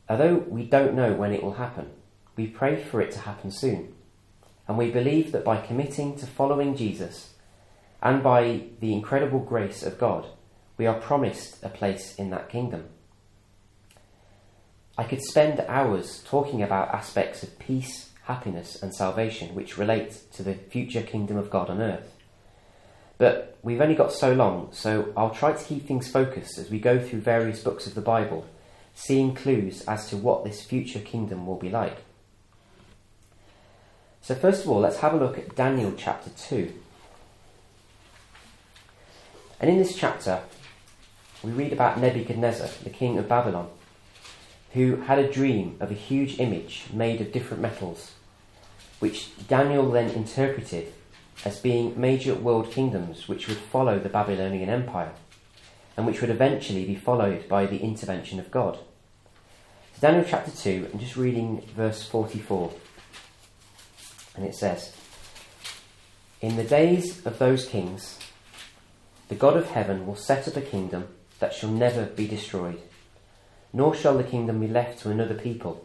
Although 0.09 0.45
we 0.49 0.65
don't 0.65 0.95
know 0.95 1.13
when 1.13 1.33
it 1.33 1.43
will 1.43 1.55
happen, 1.55 1.91
we 2.37 2.47
pray 2.47 2.83
for 2.83 3.01
it 3.01 3.11
to 3.13 3.21
happen 3.21 3.51
soon. 3.51 3.95
And 4.69 4.77
we 4.77 4.91
believe 4.91 5.33
that 5.33 5.45
by 5.45 5.61
committing 5.61 6.17
to 6.19 6.27
following 6.27 6.77
Jesus 6.77 7.35
and 8.03 8.23
by 8.23 8.65
the 8.81 8.93
incredible 8.93 9.41
grace 9.41 9.83
of 9.83 9.99
God, 9.99 10.27
we 10.77 10.87
are 10.87 10.99
promised 10.99 11.63
a 11.63 11.69
place 11.69 12.15
in 12.17 12.31
that 12.31 12.49
kingdom. 12.49 12.89
I 14.99 15.05
could 15.05 15.23
spend 15.23 15.61
hours 15.69 16.23
talking 16.27 16.63
about 16.63 16.95
aspects 16.95 17.43
of 17.43 17.59
peace, 17.59 18.11
happiness, 18.25 18.81
and 18.83 18.95
salvation 18.95 19.55
which 19.55 19.79
relate 19.79 20.23
to 20.33 20.43
the 20.43 20.55
future 20.55 21.03
kingdom 21.03 21.37
of 21.37 21.51
God 21.51 21.69
on 21.69 21.81
earth. 21.81 22.16
But 23.19 23.57
we've 23.63 23.81
only 23.81 23.95
got 23.95 24.13
so 24.13 24.33
long, 24.33 24.69
so 24.73 25.13
I'll 25.17 25.31
try 25.31 25.53
to 25.53 25.65
keep 25.65 25.87
things 25.87 26.09
focused 26.09 26.59
as 26.59 26.71
we 26.71 26.79
go 26.79 26.99
through 26.99 27.21
various 27.21 27.63
books 27.63 27.87
of 27.87 27.95
the 27.95 28.01
Bible, 28.01 28.47
seeing 28.95 29.35
clues 29.35 29.83
as 29.83 30.09
to 30.11 30.17
what 30.17 30.45
this 30.45 30.63
future 30.63 31.01
kingdom 31.01 31.47
will 31.47 31.57
be 31.57 31.71
like. 31.71 31.99
So, 34.21 34.35
first 34.35 34.65
of 34.65 34.71
all, 34.71 34.81
let's 34.81 34.99
have 34.99 35.15
a 35.15 35.19
look 35.19 35.39
at 35.39 35.55
Daniel 35.55 35.95
chapter 35.97 36.31
2. 36.31 36.73
And 39.61 39.71
in 39.71 39.79
this 39.79 39.97
chapter, 39.97 40.41
we 41.43 41.53
read 41.53 41.73
about 41.73 41.99
Nebuchadnezzar, 42.01 42.69
the 42.83 42.91
king 42.91 43.19
of 43.19 43.29
Babylon, 43.29 43.69
who 44.73 44.97
had 44.97 45.19
a 45.19 45.33
dream 45.33 45.77
of 45.81 45.91
a 45.91 45.95
huge 45.95 46.39
image 46.39 46.85
made 46.93 47.21
of 47.21 47.33
different 47.33 47.63
metals, 47.63 48.13
which 48.99 49.31
Daniel 49.47 49.91
then 49.91 50.11
interpreted 50.11 50.93
as 51.45 51.61
being 51.61 51.99
major 52.01 52.35
world 52.35 52.71
kingdoms 52.71 53.29
which 53.29 53.49
would 53.49 53.59
follow 53.59 53.99
the 53.99 54.09
Babylonian 54.09 54.69
Empire, 54.69 55.13
and 55.97 56.07
which 56.07 56.21
would 56.21 56.31
eventually 56.31 56.85
be 56.85 56.95
followed 56.95 57.49
by 57.49 57.67
the 57.67 57.79
intervention 57.79 58.39
of 58.39 58.51
God. 58.51 58.79
So 59.95 60.01
Daniel 60.01 60.25
chapter 60.29 60.51
2, 60.51 60.91
I'm 60.93 60.99
just 60.99 61.17
reading 61.17 61.63
verse 61.75 62.07
44. 62.07 62.73
And 64.37 64.45
it 64.45 64.55
says, 64.55 64.95
In 66.41 66.57
the 66.57 66.65
days 66.65 67.25
of 67.25 67.39
those 67.39 67.67
kings, 67.67 68.19
the 69.29 69.35
God 69.35 69.57
of 69.57 69.71
heaven 69.71 70.07
will 70.07 70.17
set 70.17 70.47
up 70.47 70.57
a 70.57 70.61
kingdom 70.61 71.09
that 71.39 71.55
shall 71.55 71.71
never 71.71 72.07
be 72.07 72.27
destroyed, 72.27 72.81
nor 73.73 73.95
shall 73.95 74.17
the 74.17 74.25
kingdom 74.25 74.61
be 74.61 74.69
left 74.69 75.01
to 75.01 75.11
another 75.11 75.35
people. 75.35 75.85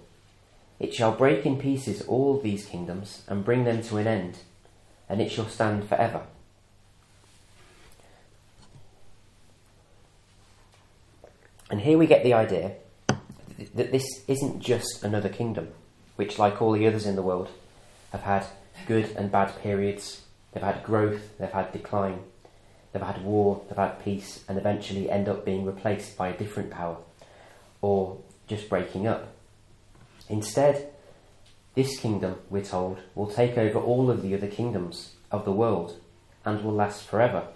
It 0.80 0.94
shall 0.94 1.12
break 1.12 1.46
in 1.46 1.58
pieces 1.58 2.02
all 2.02 2.40
these 2.40 2.66
kingdoms 2.66 3.24
and 3.28 3.46
bring 3.46 3.64
them 3.64 3.82
to 3.84 3.98
an 3.98 4.08
end, 4.08 4.40
and 5.12 5.22
it 5.22 5.30
shall 5.30 5.48
stand 5.48 5.88
forever. 5.88 6.22
And 11.70 11.82
here 11.82 11.98
we 11.98 12.08
get 12.08 12.24
the 12.24 12.34
idea 12.34 12.76
that 13.76 13.92
this 13.92 14.24
isn't 14.28 14.62
just 14.62 15.04
another 15.04 15.28
kingdom, 15.28 15.68
which, 16.16 16.40
like 16.40 16.62
all 16.62 16.72
the 16.72 16.88
others 16.88 17.06
in 17.06 17.18
the 17.18 17.22
world, 17.22 17.50
have 18.14 18.22
had 18.22 18.46
good 18.88 19.12
and 19.18 19.30
bad 19.30 19.54
periods. 19.62 20.22
They've 20.54 20.64
had 20.64 20.84
growth, 20.84 21.38
they've 21.38 21.52
had 21.52 21.74
decline, 21.74 22.20
they've 22.94 23.02
had 23.02 23.24
war, 23.24 23.62
they've 23.68 23.78
had 23.78 24.04
peace, 24.04 24.46
and 24.48 24.58
eventually 24.58 25.10
end 25.10 25.28
up 25.28 25.44
being 25.44 25.66
replaced 25.66 26.18
by 26.18 26.30
a 26.30 26.38
different 26.38 26.72
power 26.72 26.98
or 27.82 28.18
just 28.48 28.70
breaking 28.70 29.08
up. 29.08 29.34
Instead, 30.30 30.91
this 31.74 32.00
kingdom, 32.00 32.36
we're 32.50 32.64
told, 32.64 33.00
will 33.16 33.28
take 33.28 33.58
over 33.58 33.80
all 33.80 34.10
of 34.10 34.22
the 34.22 34.36
other 34.36 34.48
kingdoms 34.48 35.14
of 35.32 35.46
the 35.46 35.52
world 35.52 36.00
and 36.44 36.64
will 36.64 36.74
last 36.74 37.06
forever. 37.06 37.48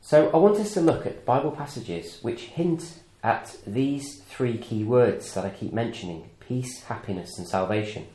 So, 0.00 0.30
I 0.30 0.36
want 0.36 0.56
us 0.56 0.74
to 0.74 0.80
look 0.80 1.06
at 1.06 1.26
Bible 1.26 1.50
passages 1.50 2.18
which 2.22 2.42
hint 2.42 3.00
at 3.22 3.56
these 3.66 4.20
three 4.22 4.56
key 4.58 4.84
words 4.84 5.34
that 5.34 5.44
I 5.44 5.50
keep 5.50 5.72
mentioning 5.72 6.30
peace, 6.40 6.84
happiness, 6.84 7.38
and 7.38 7.46
salvation, 7.46 8.06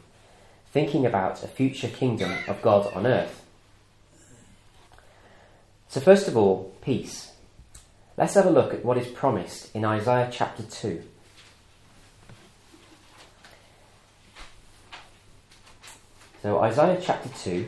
thinking 0.72 1.06
about 1.06 1.44
a 1.44 1.48
future 1.48 1.88
kingdom 1.88 2.34
of 2.48 2.62
God 2.62 2.92
on 2.94 3.06
earth. 3.06 3.46
So, 5.88 6.02
first 6.02 6.28
of 6.28 6.36
all, 6.36 6.74
peace. 6.82 7.32
Let's 8.18 8.34
have 8.34 8.46
a 8.46 8.50
look 8.50 8.74
at 8.74 8.84
what 8.84 8.98
is 8.98 9.08
promised 9.08 9.74
in 9.76 9.86
Isaiah 9.86 10.30
chapter 10.32 10.64
2. 10.64 11.04
So, 16.46 16.60
Isaiah 16.60 17.02
chapter 17.02 17.30
2, 17.30 17.68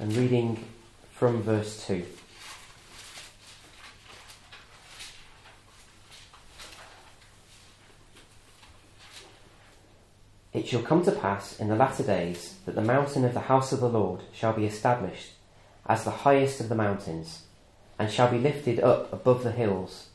and 0.00 0.16
reading 0.16 0.64
from 1.12 1.44
verse 1.44 1.86
2. 1.86 2.04
It 10.52 10.66
shall 10.66 10.82
come 10.82 11.04
to 11.04 11.12
pass 11.12 11.60
in 11.60 11.68
the 11.68 11.76
latter 11.76 12.02
days 12.02 12.56
that 12.66 12.74
the 12.74 12.82
mountain 12.82 13.24
of 13.24 13.32
the 13.32 13.42
house 13.46 13.70
of 13.70 13.78
the 13.78 13.88
Lord 13.88 14.22
shall 14.32 14.54
be 14.54 14.64
established 14.64 15.34
as 15.86 16.02
the 16.02 16.10
highest 16.10 16.58
of 16.58 16.68
the 16.68 16.74
mountains, 16.74 17.44
and 17.96 18.10
shall 18.10 18.28
be 18.28 18.38
lifted 18.38 18.80
up 18.80 19.12
above 19.12 19.44
the 19.44 19.52
hills, 19.52 20.08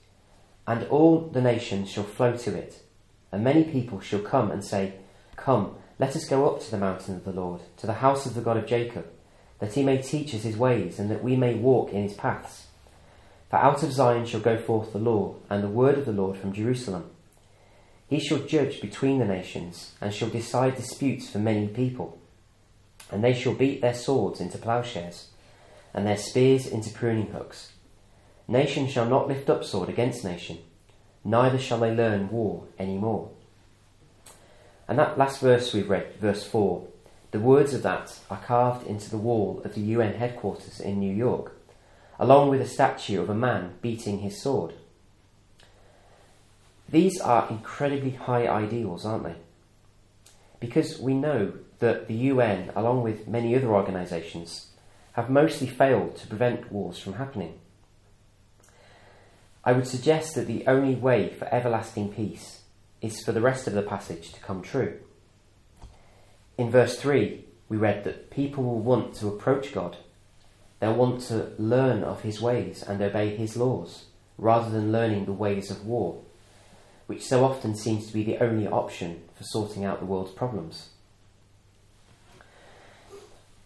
and 0.68 0.86
all 0.90 1.22
the 1.22 1.42
nations 1.42 1.90
shall 1.90 2.04
flow 2.04 2.36
to 2.36 2.58
it. 2.58 2.82
And 3.32 3.42
many 3.42 3.64
people 3.64 4.02
shall 4.02 4.20
come 4.20 4.52
and 4.52 4.66
say, 4.66 4.96
Come, 5.38 5.78
let 6.00 6.16
us 6.16 6.26
go 6.26 6.50
up 6.50 6.62
to 6.62 6.72
the 6.72 6.78
mountain 6.78 7.16
of 7.16 7.24
the 7.24 7.32
Lord, 7.32 7.62
to 7.78 7.88
the 7.88 7.94
house 7.94 8.26
of 8.26 8.34
the 8.34 8.42
God 8.42 8.58
of 8.58 8.66
Jacob, 8.66 9.08
that 9.60 9.74
he 9.74 9.84
may 9.84 10.02
teach 10.02 10.34
us 10.34 10.44
his 10.44 10.58
ways, 10.58 11.00
and 11.00 11.10
that 11.12 11.24
we 11.24 11.36
may 11.36 11.54
walk 11.54 11.92
in 11.92 12.04
his 12.04 12.14
paths. 12.14 12.68
For 13.50 13.58
out 13.58 13.84
of 13.84 13.94
Zion 13.94 14.26
shall 14.26 14.40
go 14.40 14.58
forth 14.58 14.92
the 14.92 15.00
law, 15.00 15.36
and 15.50 15.64
the 15.64 15.70
word 15.70 15.98
of 15.98 16.06
the 16.06 16.12
Lord 16.12 16.38
from 16.38 16.54
Jerusalem. 16.54 17.12
He 18.08 18.20
shall 18.20 18.40
judge 18.40 18.82
between 18.82 19.20
the 19.20 19.26
nations, 19.26 19.94
and 20.02 20.14
shall 20.14 20.30
decide 20.30 20.76
disputes 20.76 21.30
for 21.30 21.40
many 21.40 21.68
people. 21.68 22.20
And 23.12 23.24
they 23.24 23.34
shall 23.34 23.54
beat 23.54 23.82
their 23.82 23.94
swords 23.94 24.42
into 24.42 24.58
plowshares, 24.58 25.30
and 25.94 26.06
their 26.08 26.18
spears 26.18 26.66
into 26.66 26.92
pruning 26.92 27.28
hooks. 27.28 27.74
Nation 28.48 28.88
shall 28.88 29.06
not 29.06 29.28
lift 29.28 29.50
up 29.50 29.64
sword 29.64 29.88
against 29.88 30.24
nation, 30.24 30.58
neither 31.24 31.58
shall 31.58 31.80
they 31.80 31.96
learn 31.96 32.30
war 32.30 32.66
any 32.78 32.98
more. 32.98 33.30
And 34.88 35.00
that 35.00 35.18
last 35.18 35.40
verse 35.40 35.74
we've 35.74 35.90
read, 35.90 36.16
verse 36.20 36.46
4, 36.46 36.86
the 37.32 37.40
words 37.40 37.74
of 37.74 37.84
that 37.84 38.20
are 38.30 38.38
carved 38.38 38.86
into 38.86 39.10
the 39.10 39.18
wall 39.18 39.62
of 39.64 39.74
the 39.76 39.82
UN 39.82 40.14
headquarters 40.14 40.80
in 40.80 41.00
New 41.00 41.14
York, 41.14 41.56
along 42.20 42.50
with 42.50 42.62
a 42.62 42.68
statue 42.68 43.22
of 43.22 43.30
a 43.30 43.36
man 43.36 43.74
beating 43.82 44.20
his 44.20 44.42
sword. 44.42 44.74
These 46.90 47.20
are 47.22 47.50
incredibly 47.50 48.12
high 48.12 48.48
ideals, 48.48 49.06
aren't 49.06 49.24
they? 49.24 49.36
Because 50.60 51.00
we 51.00 51.14
know 51.14 51.54
that 51.80 52.08
the 52.08 52.14
UN, 52.14 52.72
along 52.76 53.04
with 53.04 53.28
many 53.28 53.56
other 53.56 53.74
organisations, 53.74 54.68
have 55.14 55.30
mostly 55.30 55.68
failed 55.68 56.18
to 56.18 56.28
prevent 56.28 56.72
wars 56.72 57.00
from 57.00 57.14
happening. 57.14 57.60
I 59.64 59.72
would 59.72 59.88
suggest 59.88 60.36
that 60.36 60.46
the 60.46 60.68
only 60.68 60.96
way 60.96 61.30
for 61.30 61.52
everlasting 61.54 62.14
peace 62.14 62.63
is 63.04 63.22
for 63.22 63.34
the 63.34 63.42
rest 63.42 63.68
of 63.68 63.74
the 63.74 63.84
passage 63.84 64.32
to 64.32 64.40
come 64.40 64.64
true. 64.64 64.98
In 66.58 66.72
verse 66.72 66.98
3, 66.98 67.46
we 67.68 67.78
read 67.78 68.06
that 68.06 68.32
people 68.32 68.64
will 68.64 68.80
want 68.80 69.14
to 69.16 69.28
approach 69.28 69.74
God. 69.74 69.98
They'll 70.80 70.96
want 70.96 71.22
to 71.24 71.52
learn 71.58 72.04
of 72.04 72.22
his 72.22 72.42
ways 72.42 72.82
and 72.82 73.02
obey 73.02 73.36
his 73.36 73.58
laws, 73.58 74.06
rather 74.38 74.72
than 74.72 74.92
learning 74.92 75.26
the 75.26 75.34
ways 75.34 75.70
of 75.70 75.86
war, 75.86 76.22
which 77.08 77.24
so 77.24 77.44
often 77.44 77.76
seems 77.76 78.08
to 78.08 78.14
be 78.14 78.24
the 78.24 78.38
only 78.40 78.68
option 78.68 79.22
for 79.36 79.44
sorting 79.44 79.84
out 79.84 80.00
the 80.00 80.06
world's 80.06 80.32
problems. 80.32 80.90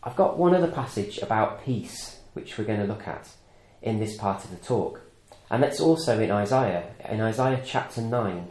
I've 0.01 0.15
got 0.15 0.37
one 0.37 0.55
other 0.55 0.71
passage 0.71 1.19
about 1.19 1.63
peace, 1.63 2.19
which 2.33 2.57
we're 2.57 2.65
going 2.65 2.79
to 2.79 2.87
look 2.87 3.07
at 3.07 3.29
in 3.81 3.99
this 3.99 4.17
part 4.17 4.43
of 4.45 4.51
the 4.51 4.57
talk. 4.57 5.01
And 5.51 5.61
that's 5.61 5.79
also 5.79 6.19
in 6.19 6.31
Isaiah, 6.31 6.91
in 7.07 7.21
Isaiah 7.21 7.61
chapter 7.63 8.01
9. 8.01 8.47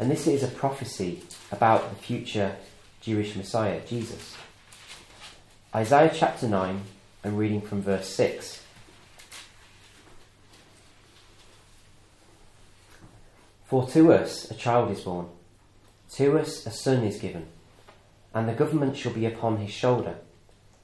And 0.00 0.10
this 0.10 0.26
is 0.26 0.42
a 0.42 0.48
prophecy 0.48 1.20
about 1.52 1.90
the 1.90 1.96
future 1.96 2.56
Jewish 3.02 3.36
Messiah, 3.36 3.82
Jesus. 3.86 4.34
Isaiah 5.74 6.10
chapter 6.14 6.48
9, 6.48 6.80
and 7.22 7.38
reading 7.38 7.60
from 7.60 7.82
verse 7.82 8.08
6. 8.08 8.62
For 13.66 13.86
to 13.88 14.14
us 14.14 14.50
a 14.50 14.54
child 14.54 14.90
is 14.90 15.02
born, 15.02 15.26
to 16.14 16.38
us 16.38 16.64
a 16.64 16.70
son 16.70 17.04
is 17.04 17.18
given, 17.18 17.44
and 18.32 18.48
the 18.48 18.54
government 18.54 18.96
shall 18.96 19.12
be 19.12 19.26
upon 19.26 19.58
his 19.58 19.70
shoulder, 19.70 20.14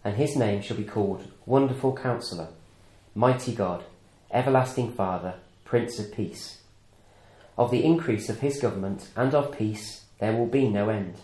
and 0.04 0.16
his 0.16 0.36
name 0.36 0.60
shall 0.60 0.76
be 0.76 0.84
called 0.84 1.32
Wonderful 1.46 1.96
Counselor, 1.96 2.48
Mighty 3.14 3.54
God, 3.54 3.82
Everlasting 4.30 4.92
Father, 4.92 5.36
Prince 5.64 5.98
of 5.98 6.12
Peace. 6.12 6.55
Of 7.56 7.70
the 7.70 7.84
increase 7.84 8.28
of 8.28 8.40
his 8.40 8.60
government 8.60 9.08
and 9.16 9.34
of 9.34 9.56
peace 9.56 10.04
there 10.18 10.34
will 10.34 10.46
be 10.46 10.68
no 10.68 10.88
end 10.88 11.16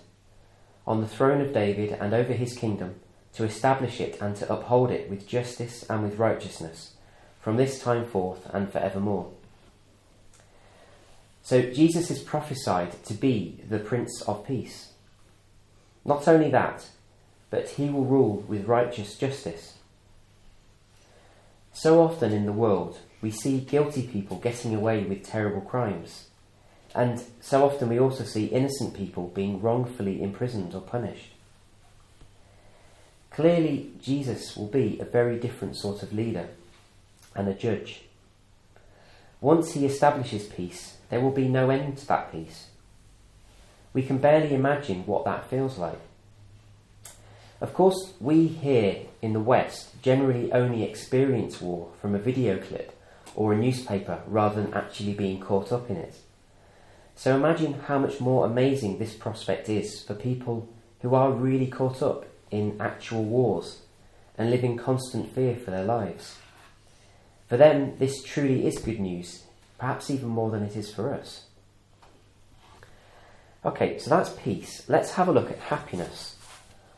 on 0.87 1.01
the 1.01 1.09
throne 1.09 1.41
of 1.41 1.53
David 1.53 1.93
and 2.01 2.13
over 2.13 2.33
his 2.33 2.57
kingdom, 2.57 2.97
to 3.35 3.45
establish 3.45 4.01
it 4.01 4.21
and 4.21 4.37
to 4.37 4.53
uphold 4.53 4.91
it 4.91 5.09
with 5.09 5.29
justice 5.29 5.85
and 5.89 6.03
with 6.03 6.19
righteousness, 6.19 6.95
from 7.41 7.57
this 7.57 7.81
time 7.81 8.05
forth 8.05 8.47
and 8.53 8.71
for 8.71 8.79
evermore. 8.79 9.31
So 11.43 11.63
Jesus 11.63 12.11
is 12.11 12.21
prophesied 12.21 13.03
to 13.05 13.15
be 13.15 13.61
the 13.69 13.79
Prince 13.79 14.23
of 14.23 14.47
Peace. 14.47 14.93
Not 16.05 16.29
only 16.29 16.51
that, 16.51 16.89
but 17.51 17.71
he 17.71 17.89
will 17.89 18.05
rule 18.05 18.45
with 18.49 18.67
righteous 18.67 19.17
justice. 19.17 19.79
So 21.73 22.03
often 22.03 22.33
in 22.33 22.45
the 22.45 22.53
world, 22.53 22.99
we 23.23 23.31
see 23.31 23.61
guilty 23.61 24.03
people 24.03 24.37
getting 24.37 24.75
away 24.75 25.05
with 25.05 25.25
terrible 25.25 25.63
crimes. 25.63 26.27
And 26.95 27.23
so 27.41 27.65
often 27.65 27.89
we 27.89 27.99
also 27.99 28.25
see 28.25 28.47
innocent 28.47 28.95
people 28.95 29.29
being 29.29 29.63
wrongfully 29.63 30.21
imprisoned 30.21 30.75
or 30.75 30.83
punished. 30.83 31.31
Clearly, 33.31 33.93
Jesus 34.03 34.57
will 34.57 34.67
be 34.67 34.99
a 35.01 35.07
very 35.07 35.39
different 35.39 35.77
sort 35.77 36.03
of 36.03 36.13
leader 36.13 36.49
and 37.35 37.49
a 37.49 37.55
judge. 37.55 38.03
Once 39.41 39.73
he 39.73 39.87
establishes 39.87 40.45
peace, 40.45 40.99
there 41.09 41.21
will 41.21 41.31
be 41.31 41.49
no 41.49 41.71
end 41.71 41.97
to 41.99 42.07
that 42.09 42.31
peace. 42.31 42.67
We 43.95 44.03
can 44.03 44.19
barely 44.19 44.55
imagine 44.55 45.07
what 45.07 45.25
that 45.25 45.49
feels 45.49 45.79
like. 45.79 46.01
Of 47.61 47.73
course, 47.73 48.13
we 48.21 48.49
here 48.49 49.03
in 49.23 49.33
the 49.33 49.41
West 49.41 50.03
generally 50.03 50.53
only 50.53 50.83
experience 50.83 51.61
war 51.61 51.89
from 52.01 52.15
a 52.15 52.19
video 52.19 52.59
clip 52.59 52.93
or 53.35 53.53
a 53.53 53.59
newspaper 53.59 54.23
rather 54.27 54.63
than 54.63 54.75
actually 54.75 55.15
being 55.15 55.41
caught 55.41 55.73
up 55.73 55.89
in 55.91 55.97
it. 55.97 56.15
So 57.15 57.37
imagine 57.37 57.75
how 57.75 57.99
much 57.99 58.21
more 58.21 58.47
amazing 58.47 58.99
this 58.99 59.15
prospect 59.15 59.69
is 59.69 60.03
for 60.03 60.15
people 60.15 60.69
who 61.01 61.15
are 61.15 61.33
really 61.33 61.67
caught 61.67 62.03
up 62.03 62.27
in 62.51 62.81
actual 62.81 63.25
wars 63.25 63.83
and 64.39 64.51
live 64.51 64.65
in 64.65 64.79
constant 64.79 65.35
fear 65.35 65.57
for 65.57 65.71
their 65.71 65.85
lives. 65.85 66.37
For 67.49 67.57
them, 67.57 67.99
this 67.99 68.23
truly 68.23 68.67
is 68.67 68.79
good 68.79 68.99
news, 68.99 69.43
perhaps 69.79 70.11
even 70.11 70.29
more 70.29 70.51
than 70.51 70.63
it 70.63 70.77
is 70.77 70.93
for 70.93 71.13
us. 71.13 71.45
Okay, 73.65 73.99
so 73.99 74.11
that's 74.11 74.31
peace. 74.31 74.83
Let's 74.89 75.13
have 75.13 75.29
a 75.29 75.33
look 75.33 75.51
at 75.51 75.59
happiness. 75.59 76.37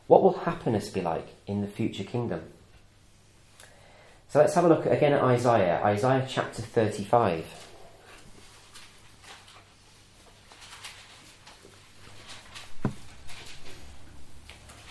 What 0.07 0.23
will 0.23 0.39
happiness 0.39 0.89
be 0.89 1.01
like 1.01 1.27
in 1.45 1.61
the 1.61 1.67
future 1.67 2.03
kingdom? 2.03 2.41
So 4.35 4.41
let's 4.41 4.55
have 4.55 4.65
a 4.65 4.67
look 4.67 4.85
again 4.85 5.13
at 5.13 5.23
Isaiah, 5.23 5.81
Isaiah 5.81 6.27
chapter 6.27 6.61
35. 6.61 7.45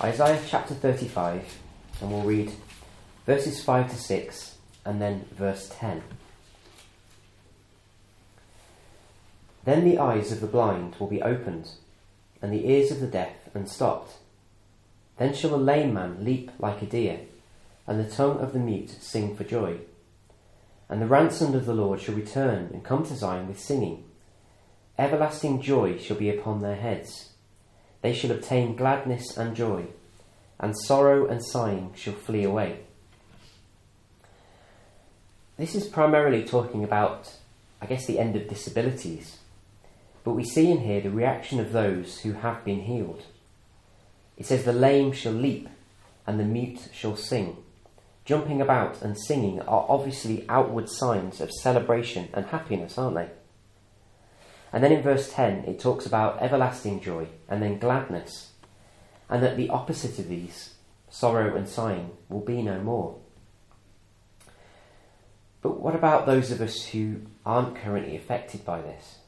Isaiah 0.00 0.40
chapter 0.48 0.72
35, 0.72 1.59
and 2.00 2.11
we'll 2.11 2.22
read 2.22 2.52
verses 3.26 3.62
5 3.62 3.90
to 3.90 3.96
6 3.98 4.57
and 4.87 5.02
then 5.02 5.26
verse 5.37 5.70
10. 5.74 6.02
Then 9.66 9.85
the 9.85 9.98
eyes 9.98 10.33
of 10.33 10.40
the 10.40 10.46
blind 10.46 10.96
will 10.98 11.09
be 11.09 11.20
opened, 11.20 11.68
and 12.40 12.50
the 12.50 12.66
ears 12.66 12.90
of 12.90 13.00
the 13.00 13.07
deaf 13.07 13.35
unstopped. 13.52 14.14
Then 15.18 15.35
shall 15.35 15.50
the 15.50 15.59
lame 15.59 15.92
man 15.92 16.24
leap 16.24 16.50
like 16.59 16.80
a 16.80 16.87
deer, 16.87 17.20
and 17.87 17.99
the 17.99 18.11
tongue 18.11 18.38
of 18.38 18.53
the 18.53 18.59
mute 18.59 18.90
sing 18.90 19.37
for 19.37 19.44
joy. 19.44 19.79
And 20.88 21.01
the 21.01 21.07
ransomed 21.07 21.55
of 21.55 21.66
the 21.66 21.75
Lord 21.75 22.01
shall 22.01 22.14
return 22.14 22.70
and 22.73 22.85
come 22.85 23.05
to 23.07 23.14
Zion 23.16 23.49
with 23.49 23.59
singing. 23.59 24.05
Everlasting 24.99 25.61
joy 25.61 25.99
shall 25.99 26.16
be 26.16 26.31
upon 26.31 26.61
their 26.61 26.77
heads 26.77 27.31
they 28.05 28.12
shall 28.12 28.33
obtain 28.33 28.77
gladness 28.77 29.35
and 29.38 29.57
joy, 29.57 29.87
and 30.61 30.79
sorrow 30.79 31.27
and 31.27 31.42
sighing 31.42 31.90
shall 31.97 32.12
flee 32.12 32.44
away. 32.44 32.81
This 35.57 35.75
is 35.75 35.87
primarily 35.87 36.44
talking 36.44 36.85
about, 36.85 37.33
I 37.81 37.87
guess, 37.87 38.05
the 38.05 38.18
end 38.18 38.37
of 38.37 38.47
disabilities, 38.47 39.38
but 40.23 40.35
we 40.35 40.44
see 40.44 40.70
in 40.70 40.81
here 40.81 41.01
the 41.01 41.09
reaction 41.09 41.59
of 41.59 41.73
those 41.73 42.20
who 42.20 42.35
have 42.35 42.62
been 42.62 42.83
healed. 42.83 43.23
It 44.37 44.44
says, 44.44 44.64
The 44.64 44.75
lame 44.75 45.12
shall 45.12 45.33
leap, 45.33 45.70
and 46.27 46.38
the 46.38 46.44
mute 46.44 46.90
shall 46.92 47.16
sing. 47.16 47.57
Jumping 48.24 48.60
about 48.60 49.02
and 49.02 49.18
singing 49.18 49.60
are 49.62 49.87
obviously 49.88 50.46
outward 50.48 50.88
signs 50.88 51.40
of 51.40 51.52
celebration 51.52 52.28
and 52.32 52.46
happiness, 52.46 52.96
aren't 52.96 53.16
they? 53.16 53.28
And 54.72 54.82
then 54.82 54.92
in 54.92 55.02
verse 55.02 55.32
10, 55.32 55.64
it 55.66 55.78
talks 55.78 56.06
about 56.06 56.42
everlasting 56.42 57.00
joy 57.00 57.28
and 57.48 57.62
then 57.62 57.78
gladness, 57.78 58.52
and 59.28 59.42
that 59.42 59.56
the 59.56 59.68
opposite 59.68 60.18
of 60.18 60.28
these, 60.28 60.74
sorrow 61.10 61.54
and 61.54 61.68
sighing, 61.68 62.10
will 62.28 62.40
be 62.40 62.62
no 62.62 62.80
more. 62.80 63.18
But 65.60 65.80
what 65.80 65.94
about 65.94 66.26
those 66.26 66.50
of 66.50 66.60
us 66.60 66.87
who 66.87 67.22
aren't 67.46 67.76
currently 67.76 68.16
affected 68.16 68.64
by 68.64 68.80
this? 68.80 69.18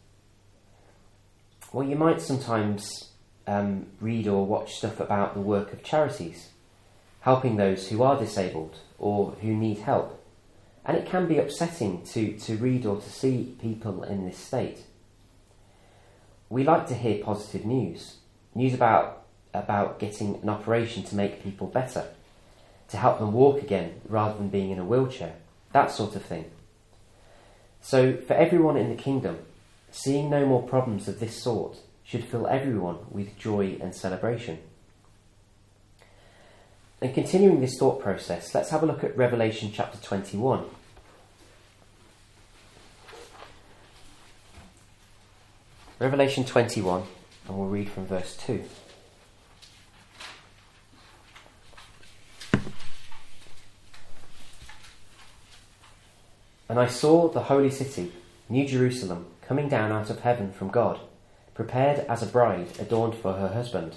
Well, 1.72 1.87
you 1.87 1.96
might 1.96 2.20
sometimes 2.20 3.11
um, 3.46 3.87
read 4.00 4.26
or 4.26 4.46
watch 4.46 4.74
stuff 4.74 5.00
about 5.00 5.35
the 5.35 5.40
work 5.40 5.72
of 5.72 5.82
charities, 5.82 6.48
helping 7.26 7.56
those 7.56 7.88
who 7.88 8.02
are 8.02 8.18
disabled 8.18 8.78
or 8.98 9.32
who 9.42 9.54
need 9.54 9.78
help. 9.78 10.18
And 10.84 10.96
it 10.96 11.06
can 11.06 11.26
be 11.26 11.38
upsetting 11.38 12.02
to, 12.12 12.38
to 12.38 12.56
read 12.56 12.86
or 12.86 12.96
to 12.96 13.10
see 13.10 13.54
people 13.60 14.02
in 14.02 14.24
this 14.24 14.38
state 14.38 14.78
we 16.48 16.64
like 16.64 16.86
to 16.88 16.94
hear 16.94 17.22
positive 17.24 17.64
news. 17.64 18.16
News 18.54 18.74
about 18.74 19.24
about 19.52 19.98
getting 19.98 20.36
an 20.42 20.48
operation 20.50 21.02
to 21.02 21.16
make 21.16 21.42
people 21.42 21.66
better, 21.66 22.04
to 22.88 22.96
help 22.98 23.18
them 23.18 23.32
walk 23.32 23.62
again 23.62 24.00
rather 24.06 24.36
than 24.36 24.48
being 24.48 24.70
in 24.70 24.78
a 24.78 24.84
wheelchair, 24.84 25.34
that 25.72 25.90
sort 25.90 26.14
of 26.14 26.22
thing. 26.22 26.44
So, 27.80 28.18
for 28.18 28.34
everyone 28.34 28.76
in 28.76 28.90
the 28.90 29.02
kingdom, 29.02 29.38
seeing 29.90 30.28
no 30.28 30.44
more 30.44 30.62
problems 30.62 31.08
of 31.08 31.20
this 31.20 31.42
sort 31.42 31.78
should 32.04 32.24
fill 32.24 32.46
everyone 32.46 32.98
with 33.10 33.38
joy 33.38 33.78
and 33.80 33.94
celebration. 33.94 34.58
And 37.00 37.12
continuing 37.12 37.61
this 37.61 37.78
thought 37.78 38.00
process, 38.00 38.54
let's 38.54 38.70
have 38.70 38.82
a 38.82 38.87
look 38.87 39.04
at 39.04 39.16
Revelation 39.16 39.70
chapter 39.72 39.98
21. 39.98 40.64
Revelation 45.98 46.44
21, 46.44 47.04
and 47.48 47.59
we'll 47.59 47.68
read 47.68 47.88
from 47.88 48.06
verse 48.06 48.37
2. 48.38 48.64
And 56.68 56.78
I 56.78 56.87
saw 56.87 57.28
the 57.28 57.44
holy 57.44 57.70
city, 57.70 58.12
New 58.48 58.66
Jerusalem, 58.66 59.26
coming 59.40 59.68
down 59.68 59.92
out 59.92 60.11
of 60.11 60.20
heaven 60.20 60.52
from 60.52 60.68
God, 60.68 61.00
prepared 61.54 62.00
as 62.09 62.22
a 62.22 62.26
bride 62.26 62.68
adorned 62.78 63.14
for 63.14 63.35
her 63.35 63.48
husband. 63.48 63.96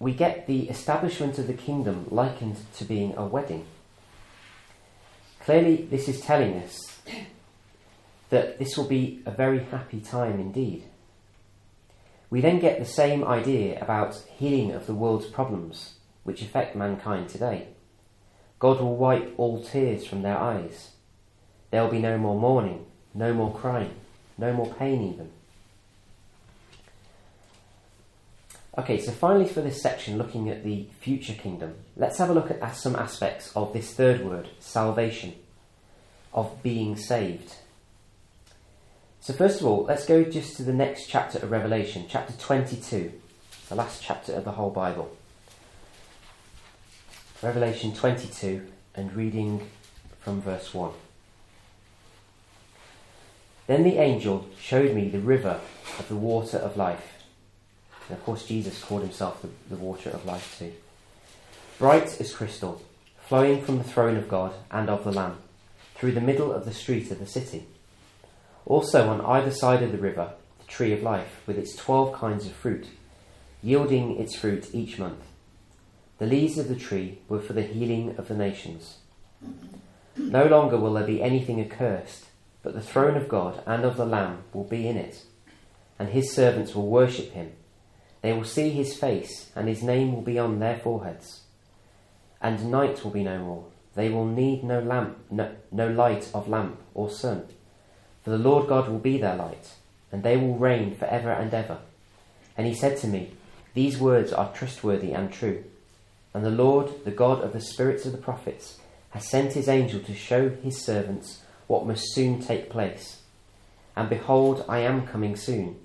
we 0.00 0.12
get 0.12 0.46
the 0.46 0.68
establishment 0.68 1.38
of 1.38 1.46
the 1.46 1.54
kingdom 1.54 2.06
likened 2.10 2.56
to 2.76 2.84
being 2.84 3.16
a 3.16 3.26
wedding. 3.26 3.66
Clearly, 5.40 5.88
this 5.90 6.08
is 6.08 6.20
telling 6.20 6.54
us 6.62 7.00
that 8.30 8.58
this 8.58 8.76
will 8.76 8.86
be 8.86 9.22
a 9.26 9.30
very 9.30 9.60
happy 9.60 10.00
time 10.00 10.38
indeed. 10.38 10.84
We 12.30 12.40
then 12.40 12.60
get 12.60 12.78
the 12.78 12.84
same 12.84 13.24
idea 13.24 13.80
about 13.80 14.22
healing 14.36 14.72
of 14.72 14.86
the 14.86 14.94
world's 14.94 15.26
problems 15.26 15.94
which 16.24 16.42
affect 16.42 16.76
mankind 16.76 17.28
today. 17.28 17.68
God 18.58 18.80
will 18.80 18.96
wipe 18.96 19.32
all 19.38 19.64
tears 19.64 20.04
from 20.04 20.22
their 20.22 20.36
eyes. 20.36 20.90
There 21.70 21.82
will 21.82 21.90
be 21.90 22.00
no 22.00 22.18
more 22.18 22.38
mourning, 22.38 22.84
no 23.14 23.32
more 23.32 23.54
crying, 23.54 23.94
no 24.36 24.52
more 24.52 24.74
pain 24.74 25.12
even. 25.12 25.30
Okay, 28.78 29.00
so 29.00 29.10
finally 29.10 29.48
for 29.48 29.60
this 29.60 29.82
section, 29.82 30.18
looking 30.18 30.48
at 30.48 30.62
the 30.62 30.86
future 31.00 31.34
kingdom, 31.34 31.74
let's 31.96 32.16
have 32.18 32.30
a 32.30 32.32
look 32.32 32.48
at 32.48 32.76
some 32.76 32.94
aspects 32.94 33.50
of 33.56 33.72
this 33.72 33.92
third 33.92 34.24
word, 34.24 34.48
salvation, 34.60 35.34
of 36.32 36.62
being 36.62 36.96
saved. 36.96 37.54
So, 39.20 39.32
first 39.32 39.60
of 39.60 39.66
all, 39.66 39.82
let's 39.82 40.06
go 40.06 40.22
just 40.22 40.56
to 40.58 40.62
the 40.62 40.72
next 40.72 41.08
chapter 41.08 41.38
of 41.38 41.50
Revelation, 41.50 42.06
chapter 42.08 42.32
22, 42.34 43.12
the 43.68 43.74
last 43.74 44.00
chapter 44.00 44.32
of 44.32 44.44
the 44.44 44.52
whole 44.52 44.70
Bible. 44.70 45.10
Revelation 47.42 47.92
22, 47.92 48.64
and 48.94 49.12
reading 49.12 49.68
from 50.20 50.40
verse 50.40 50.72
1. 50.72 50.92
Then 53.66 53.82
the 53.82 53.98
angel 53.98 54.48
showed 54.60 54.94
me 54.94 55.08
the 55.08 55.18
river 55.18 55.60
of 55.98 56.08
the 56.08 56.16
water 56.16 56.58
of 56.58 56.76
life. 56.76 57.17
And 58.08 58.16
of 58.16 58.24
course, 58.24 58.46
Jesus 58.46 58.82
called 58.82 59.02
himself 59.02 59.42
the, 59.42 59.48
the 59.68 59.76
water 59.80 60.10
of 60.10 60.24
life 60.24 60.56
too. 60.58 60.72
Bright 61.78 62.20
as 62.20 62.34
crystal, 62.34 62.82
flowing 63.20 63.62
from 63.62 63.78
the 63.78 63.84
throne 63.84 64.16
of 64.16 64.28
God 64.28 64.54
and 64.70 64.88
of 64.88 65.04
the 65.04 65.12
Lamb, 65.12 65.36
through 65.94 66.12
the 66.12 66.20
middle 66.20 66.52
of 66.52 66.64
the 66.64 66.72
street 66.72 67.10
of 67.10 67.18
the 67.18 67.26
city. 67.26 67.66
Also, 68.64 69.08
on 69.08 69.20
either 69.20 69.50
side 69.50 69.82
of 69.82 69.92
the 69.92 69.98
river, 69.98 70.32
the 70.58 70.66
tree 70.66 70.92
of 70.92 71.02
life, 71.02 71.42
with 71.46 71.58
its 71.58 71.76
twelve 71.76 72.12
kinds 72.14 72.46
of 72.46 72.52
fruit, 72.52 72.86
yielding 73.62 74.18
its 74.18 74.34
fruit 74.34 74.74
each 74.74 74.98
month. 74.98 75.24
The 76.18 76.26
leaves 76.26 76.58
of 76.58 76.68
the 76.68 76.76
tree 76.76 77.18
were 77.28 77.40
for 77.40 77.52
the 77.52 77.62
healing 77.62 78.14
of 78.16 78.28
the 78.28 78.34
nations. 78.34 78.98
No 80.16 80.46
longer 80.46 80.76
will 80.76 80.94
there 80.94 81.06
be 81.06 81.22
anything 81.22 81.60
accursed, 81.60 82.24
but 82.62 82.74
the 82.74 82.80
throne 82.80 83.16
of 83.16 83.28
God 83.28 83.62
and 83.66 83.84
of 83.84 83.96
the 83.96 84.04
Lamb 84.04 84.42
will 84.52 84.64
be 84.64 84.88
in 84.88 84.96
it, 84.96 85.22
and 85.98 86.08
his 86.08 86.32
servants 86.32 86.74
will 86.74 86.88
worship 86.88 87.32
him. 87.32 87.52
They 88.20 88.32
will 88.32 88.44
see 88.44 88.70
his 88.70 88.96
face, 88.96 89.50
and 89.54 89.68
his 89.68 89.82
name 89.82 90.12
will 90.12 90.22
be 90.22 90.38
on 90.38 90.58
their 90.58 90.78
foreheads. 90.78 91.42
And 92.40 92.70
night 92.70 93.04
will 93.04 93.10
be 93.10 93.22
no 93.22 93.38
more. 93.38 93.64
They 93.94 94.08
will 94.08 94.26
need 94.26 94.64
no 94.64 94.80
lamp, 94.80 95.18
no, 95.30 95.54
no 95.72 95.88
light 95.88 96.30
of 96.34 96.48
lamp 96.48 96.80
or 96.94 97.10
sun 97.10 97.48
for 98.28 98.36
the 98.36 98.44
Lord 98.44 98.68
God 98.68 98.90
will 98.90 98.98
be 98.98 99.16
their 99.16 99.36
light, 99.36 99.72
and 100.12 100.22
they 100.22 100.36
will 100.36 100.58
reign 100.58 100.94
for 100.94 101.06
ever 101.06 101.30
and 101.32 101.54
ever. 101.54 101.78
And 102.58 102.66
he 102.66 102.74
said 102.74 102.98
to 102.98 103.06
me, 103.06 103.32
These 103.72 103.98
words 103.98 104.34
are 104.34 104.52
trustworthy 104.52 105.12
and 105.12 105.32
true. 105.32 105.64
And 106.34 106.44
the 106.44 106.50
Lord, 106.50 107.06
the 107.06 107.10
God 107.10 107.40
of 107.40 107.54
the 107.54 107.60
spirits 107.62 108.04
of 108.04 108.12
the 108.12 108.18
prophets, 108.18 108.80
has 109.12 109.26
sent 109.26 109.54
his 109.54 109.66
angel 109.66 110.00
to 110.00 110.14
show 110.14 110.50
his 110.50 110.84
servants 110.84 111.40
what 111.68 111.86
must 111.86 112.12
soon 112.12 112.38
take 112.38 112.68
place. 112.68 113.22
And 113.96 114.10
behold, 114.10 114.62
I 114.68 114.80
am 114.80 115.06
coming 115.06 115.34
soon. 115.34 115.76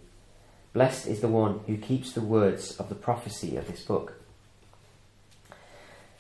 Blessed 0.74 1.08
is 1.08 1.22
the 1.22 1.28
one 1.28 1.62
who 1.68 1.78
keeps 1.78 2.12
the 2.12 2.22
words 2.22 2.78
of 2.78 2.90
the 2.90 2.96
prophecy 2.96 3.56
of 3.56 3.68
this 3.68 3.82
book. 3.82 4.14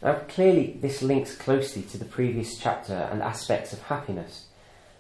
Now, 0.02 0.16
clearly, 0.28 0.78
this 0.80 1.02
links 1.02 1.36
closely 1.36 1.82
to 1.84 1.98
the 1.98 2.06
previous 2.06 2.58
chapter 2.58 2.94
and 2.94 3.22
aspects 3.22 3.74
of 3.74 3.82
happiness 3.84 4.48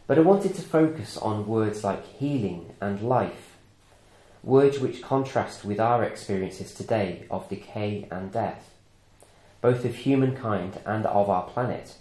but 0.05 0.17
I 0.17 0.21
wanted 0.21 0.55
to 0.55 0.61
focus 0.61 1.17
on 1.17 1.47
words 1.47 1.83
like 1.83 2.05
healing 2.05 2.75
and 2.81 3.01
life, 3.01 3.55
words 4.43 4.79
which 4.79 5.01
contrast 5.01 5.63
with 5.63 5.79
our 5.79 6.03
experiences 6.03 6.73
today 6.73 7.25
of 7.31 7.47
decay 7.47 8.07
and 8.11 8.31
death, 8.31 8.69
both 9.61 9.85
of 9.85 9.95
humankind 9.95 10.79
and 10.85 11.05
of 11.05 11.29
our 11.29 11.43
planet. 11.43 11.95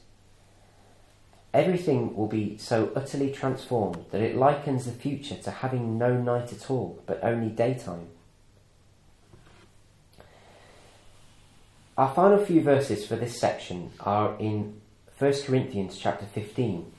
Everything 1.55 2.17
will 2.17 2.29
be 2.29 2.57
so 2.57 2.91
utterly 2.97 3.31
transformed 3.31 4.07
that 4.11 4.23
it 4.23 4.37
likens 4.37 4.87
the 4.87 4.93
future 4.93 5.37
to 5.37 5.51
having 5.51 5.99
no 5.99 6.15
night 6.15 6.53
at 6.53 6.71
all, 6.71 7.03
but 7.07 7.23
only 7.23 7.51
daytime. 7.51 8.09
Our 11.99 12.15
final 12.15 12.43
few 12.43 12.63
verses 12.63 13.07
for 13.07 13.17
this 13.17 13.39
section 13.39 13.91
are 14.01 14.35
in 14.39 14.81
1 15.19 15.33
Corinthians 15.45 15.99
chapter 15.99 16.25
15 16.25 16.91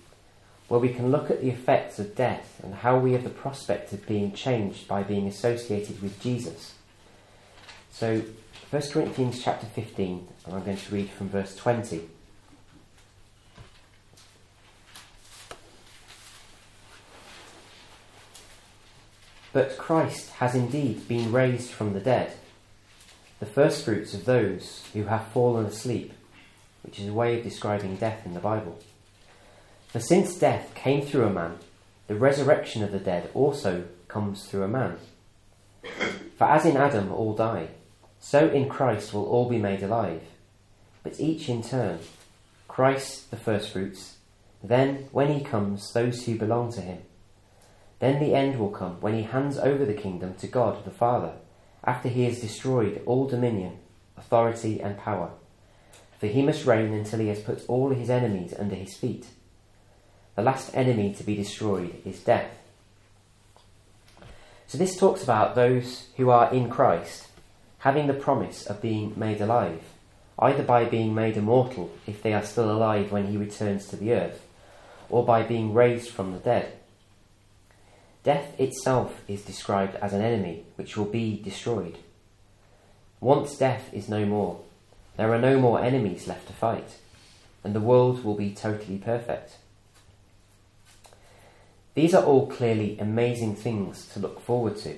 where 0.67 0.79
we 0.79 0.89
can 0.89 1.11
look 1.11 1.29
at 1.29 1.41
the 1.41 1.49
effects 1.49 1.99
of 1.99 2.15
death 2.15 2.59
and 2.63 2.73
how 2.73 2.97
we 2.97 3.13
have 3.13 3.23
the 3.23 3.29
prospect 3.29 3.93
of 3.93 4.07
being 4.07 4.31
changed 4.31 4.87
by 4.87 5.03
being 5.03 5.27
associated 5.27 6.01
with 6.01 6.19
Jesus. 6.19 6.73
So, 7.91 8.23
1 8.71 8.81
Corinthians 8.89 9.43
chapter 9.43 9.67
15, 9.67 10.27
and 10.45 10.55
I'm 10.55 10.63
going 10.63 10.77
to 10.77 10.95
read 10.95 11.09
from 11.11 11.29
verse 11.29 11.55
20. 11.55 12.09
But 19.53 19.77
Christ 19.77 20.31
has 20.31 20.55
indeed 20.55 21.07
been 21.07 21.31
raised 21.31 21.69
from 21.69 21.93
the 21.93 21.99
dead, 21.99 22.33
the 23.39 23.45
firstfruits 23.45 24.15
of 24.15 24.25
those 24.25 24.83
who 24.93 25.03
have 25.03 25.27
fallen 25.27 25.67
asleep, 25.67 26.11
which 26.81 26.99
is 26.99 27.07
a 27.07 27.13
way 27.13 27.37
of 27.37 27.43
describing 27.43 27.95
death 27.95 28.25
in 28.25 28.33
the 28.33 28.39
Bible. 28.39 28.79
For 29.89 29.99
since 29.99 30.35
death 30.35 30.73
came 30.73 31.05
through 31.05 31.25
a 31.25 31.29
man, 31.29 31.59
the 32.07 32.15
resurrection 32.15 32.83
of 32.83 32.91
the 32.91 32.99
dead 32.99 33.29
also 33.35 33.85
comes 34.07 34.45
through 34.45 34.63
a 34.63 34.67
man. 34.67 34.97
For 36.35 36.45
as 36.45 36.65
in 36.65 36.75
Adam 36.75 37.11
all 37.11 37.35
die, 37.35 37.67
so 38.19 38.49
in 38.49 38.67
Christ 38.67 39.13
will 39.13 39.25
all 39.25 39.47
be 39.47 39.59
made 39.59 39.83
alive, 39.83 40.23
but 41.03 41.19
each 41.19 41.47
in 41.47 41.61
turn. 41.61 41.99
Christ 42.67 43.29
the 43.29 43.37
firstfruits, 43.37 44.17
then, 44.63 45.09
when 45.11 45.31
he 45.31 45.43
comes, 45.43 45.93
those 45.93 46.25
who 46.25 46.39
belong 46.39 46.71
to 46.73 46.81
him. 46.81 47.03
Then 47.99 48.19
the 48.19 48.36
end 48.36 48.60
will 48.60 48.69
come 48.69 48.99
when 48.99 49.13
he 49.13 49.23
hands 49.23 49.58
over 49.58 49.86
the 49.86 49.93
kingdom 49.93 50.36
to 50.36 50.47
God 50.47 50.84
the 50.84 50.91
Father, 50.91 51.34
after 51.84 52.10
he 52.10 52.23
has 52.25 52.41
destroyed 52.41 53.01
all 53.06 53.27
dominion, 53.27 53.77
authority, 54.17 54.82
and 54.82 54.97
power. 54.97 55.32
For 56.19 56.27
he 56.27 56.41
must 56.41 56.65
reign 56.65 56.93
until 56.93 57.19
he 57.19 57.27
has 57.27 57.41
put 57.41 57.63
all 57.67 57.89
his 57.89 58.10
enemies 58.10 58.53
under 58.58 58.75
his 58.75 58.95
feet. 58.95 59.27
The 60.36 60.41
last 60.41 60.71
enemy 60.73 61.13
to 61.15 61.23
be 61.23 61.36
destroyed 61.36 62.01
is 62.06 62.19
death. 62.19 62.58
So, 64.67 64.77
this 64.77 64.97
talks 64.97 65.21
about 65.21 65.53
those 65.53 66.08
who 66.17 66.29
are 66.29 66.51
in 66.51 66.69
Christ 66.69 67.27
having 67.84 68.08
the 68.08 68.13
promise 68.13 68.65
of 68.65 68.82
being 68.82 69.13
made 69.17 69.41
alive, 69.41 69.82
either 70.39 70.63
by 70.63 70.86
being 70.86 71.13
made 71.13 71.36
immortal 71.36 71.91
if 72.08 72.23
they 72.23 72.32
are 72.32 72.41
still 72.41 72.71
alive 72.71 73.12
when 73.12 73.27
he 73.27 73.36
returns 73.36 73.88
to 73.88 73.97
the 73.97 74.13
earth, 74.13 74.47
or 75.10 75.25
by 75.25 75.43
being 75.43 75.73
raised 75.73 76.10
from 76.10 76.32
the 76.32 76.39
dead. 76.39 76.71
Death 78.23 78.57
itself 78.59 79.21
is 79.27 79.43
described 79.43 79.95
as 79.95 80.13
an 80.13 80.21
enemy 80.21 80.63
which 80.75 80.95
will 80.95 81.05
be 81.05 81.41
destroyed. 81.41 81.97
Once 83.19 83.57
death 83.57 83.89
is 83.93 84.07
no 84.07 84.25
more, 84.25 84.62
there 85.17 85.33
are 85.33 85.39
no 85.39 85.59
more 85.59 85.81
enemies 85.81 86.27
left 86.27 86.47
to 86.47 86.53
fight, 86.53 86.97
and 87.63 87.75
the 87.75 87.79
world 87.81 88.23
will 88.23 88.36
be 88.36 88.51
totally 88.51 88.97
perfect. 88.97 89.57
These 91.95 92.13
are 92.13 92.23
all 92.23 92.47
clearly 92.47 92.97
amazing 92.99 93.55
things 93.55 94.07
to 94.13 94.19
look 94.19 94.41
forward 94.41 94.77
to. 94.77 94.95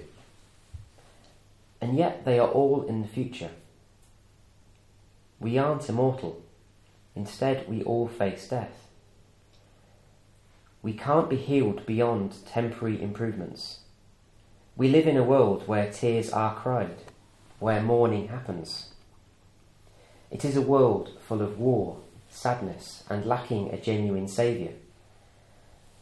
And 1.82 1.98
yet 1.98 2.26
they 2.26 2.40
are 2.40 2.48
all 2.48 2.84
in 2.84 3.02
the 3.02 3.08
future. 3.08 3.52
We 5.40 5.58
aren't 5.58 5.90
immortal. 5.90 6.42
Instead, 7.16 7.68
we 7.68 7.84
all 7.84 8.08
face 8.08 8.48
death. 8.48 8.88
We 10.86 10.94
can't 10.94 11.32
be 11.32 11.38
healed 11.38 11.84
beyond 11.88 12.46
temporary 12.46 13.02
improvements. 13.02 13.80
We 14.76 14.88
live 14.88 15.08
in 15.08 15.18
a 15.18 15.24
world 15.24 15.68
where 15.68 15.92
tears 15.92 16.30
are 16.30 16.54
cried, 16.54 17.02
where 17.58 17.82
mourning 17.82 18.28
happens. 18.28 18.94
It 20.30 20.46
is 20.46 20.56
a 20.56 20.62
world 20.62 21.18
full 21.28 21.42
of 21.42 21.58
war, 21.58 21.98
sadness, 22.30 23.04
and 23.10 23.26
lacking 23.26 23.72
a 23.72 23.82
genuine 23.82 24.28
Saviour. 24.28 24.74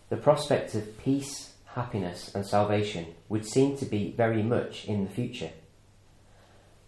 The 0.10 0.18
prospect 0.18 0.76
of 0.76 0.98
peace, 1.02 1.54
happiness, 1.76 2.36
and 2.36 2.46
salvation 2.46 3.06
would 3.30 3.46
seem 3.46 3.78
to 3.78 3.86
be 3.86 4.12
very 4.12 4.44
much 4.44 4.84
in 4.84 5.06
the 5.06 5.12
future. 5.12 5.52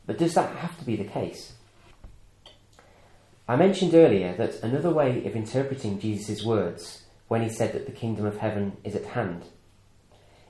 But 0.06 0.18
does 0.18 0.34
that 0.34 0.58
have 0.58 0.78
to 0.80 0.86
be 0.86 0.98
the 0.98 1.06
case? 1.06 1.54
I 3.48 3.56
mentioned 3.56 3.94
earlier 3.94 4.36
that 4.36 4.62
another 4.62 4.92
way 4.92 5.26
of 5.26 5.34
interpreting 5.34 5.98
Jesus' 5.98 6.44
words 6.44 7.04
when 7.28 7.42
he 7.42 7.50
said 7.50 7.74
that 7.74 7.86
the 7.86 7.92
kingdom 7.92 8.26
of 8.26 8.38
heaven 8.38 8.78
is 8.84 8.96
at 8.96 9.06
hand 9.06 9.46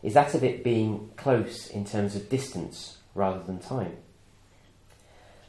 is 0.06 0.14
that 0.14 0.36
of 0.36 0.44
it 0.44 0.64
being 0.64 1.10
close 1.18 1.66
in 1.68 1.84
terms 1.84 2.16
of 2.16 2.30
distance 2.30 3.00
rather 3.16 3.42
than 3.42 3.58
time. 3.58 3.98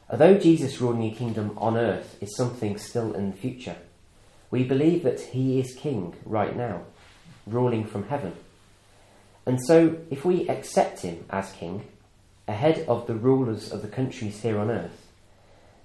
Although 0.09 0.39
Jesus 0.39 0.81
ruling 0.81 1.12
a 1.12 1.15
kingdom 1.15 1.53
on 1.59 1.77
earth 1.77 2.17
is 2.23 2.35
something 2.35 2.79
still 2.79 3.12
in 3.12 3.31
the 3.31 3.37
future, 3.37 3.77
we 4.51 4.65
believe 4.65 5.03
that 5.03 5.21
he 5.21 5.61
is 5.61 5.75
king 5.75 6.15
right 6.25 6.57
now, 6.57 6.85
ruling 7.47 7.85
from 7.85 8.09
heaven. 8.09 8.33
And 9.45 9.62
so, 9.62 9.99
if 10.11 10.25
we 10.25 10.49
accept 10.49 11.01
him 11.01 11.27
as 11.29 11.53
king, 11.53 11.85
ahead 12.49 12.83
of 12.89 13.07
the 13.07 13.15
rulers 13.15 13.71
of 13.71 13.83
the 13.83 13.89
countries 13.89 14.41
here 14.41 14.59
on 14.59 14.71
earth, 14.71 15.07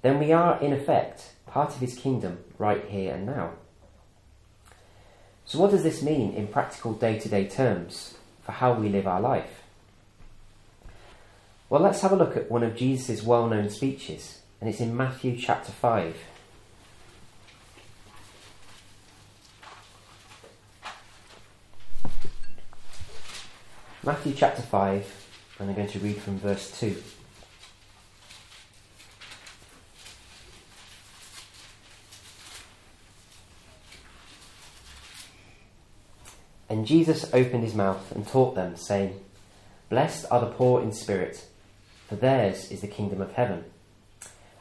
then 0.02 0.18
we 0.18 0.32
are, 0.32 0.62
in 0.62 0.72
effect, 0.72 1.34
part 1.46 1.72
of 1.72 1.82
his 1.82 1.96
kingdom 1.96 2.40
right 2.58 2.86
here 2.86 3.16
and 3.16 3.26
now. 3.26 3.52
So, 5.52 5.60
what 5.60 5.72
does 5.72 5.84
this 5.84 6.02
mean 6.02 6.34
in 6.34 6.48
practical 6.48 6.94
day 6.94 7.20
to 7.20 7.28
day 7.28 7.46
terms 7.46 8.16
for 8.42 8.54
how 8.54 8.72
we 8.72 8.88
live 8.88 9.06
our 9.06 9.20
life? 9.20 9.64
Well, 11.70 11.82
let's 11.82 12.00
have 12.00 12.14
a 12.14 12.16
look 12.16 12.38
at 12.38 12.50
one 12.50 12.64
of 12.64 12.74
Jesus' 12.74 13.22
well 13.22 13.50
known 13.50 13.70
speeches, 13.70 14.40
and 14.62 14.70
it's 14.70 14.80
in 14.80 14.96
Matthew 14.96 15.36
chapter 15.36 15.74
5. 15.74 16.16
Matthew 24.06 24.34
chapter 24.34 24.62
5, 24.62 25.28
and 25.60 25.70
I'm 25.70 25.76
going 25.76 25.90
to 25.90 26.00
read 26.00 26.22
from 26.22 26.40
verse 26.40 26.80
2. 26.80 26.96
And 36.72 36.88
Jesus 36.88 37.30
opened 37.34 37.66
his 37.66 37.76
mouth 37.76 38.14
and 38.14 38.26
taught 38.26 38.56
them, 38.56 38.78
saying, 38.78 39.20
Blessed 39.90 40.26
are 40.32 40.40
the 40.40 40.54
poor 40.54 40.82
in 40.82 40.94
spirit, 40.94 41.46
for 42.08 42.16
theirs 42.16 42.72
is 42.72 42.80
the 42.80 42.88
kingdom 42.88 43.20
of 43.20 43.34
heaven. 43.34 43.66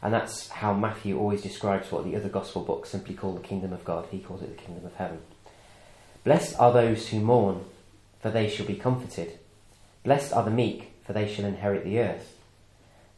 And 0.02 0.12
that's 0.12 0.48
how 0.48 0.74
Matthew 0.74 1.16
always 1.16 1.40
describes 1.40 1.92
what 1.92 2.04
the 2.04 2.16
other 2.16 2.28
gospel 2.28 2.64
books 2.64 2.88
simply 2.88 3.14
call 3.14 3.34
the 3.34 3.46
kingdom 3.46 3.72
of 3.72 3.84
God. 3.84 4.08
He 4.10 4.18
calls 4.18 4.42
it 4.42 4.50
the 4.50 4.60
kingdom 4.60 4.84
of 4.84 4.96
heaven. 4.96 5.20
Blessed 6.24 6.58
are 6.58 6.72
those 6.72 7.10
who 7.10 7.20
mourn, 7.20 7.64
for 8.20 8.32
they 8.32 8.50
shall 8.50 8.66
be 8.66 8.74
comforted. 8.74 9.38
Blessed 10.02 10.32
are 10.32 10.42
the 10.42 10.50
meek, 10.50 10.90
for 11.06 11.12
they 11.12 11.32
shall 11.32 11.44
inherit 11.44 11.84
the 11.84 12.00
earth. 12.00 12.36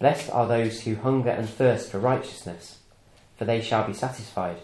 Blessed 0.01 0.29
are 0.29 0.47
those 0.47 0.83
who 0.83 0.97
hunger 0.97 1.31
and 1.31 1.49
thirst 1.49 1.91
for 1.91 1.99
righteousness, 1.99 2.81
for 3.39 3.47
they 3.47 3.63
shall 3.63 3.87
be 3.87 3.95
satisfied. 3.95 4.59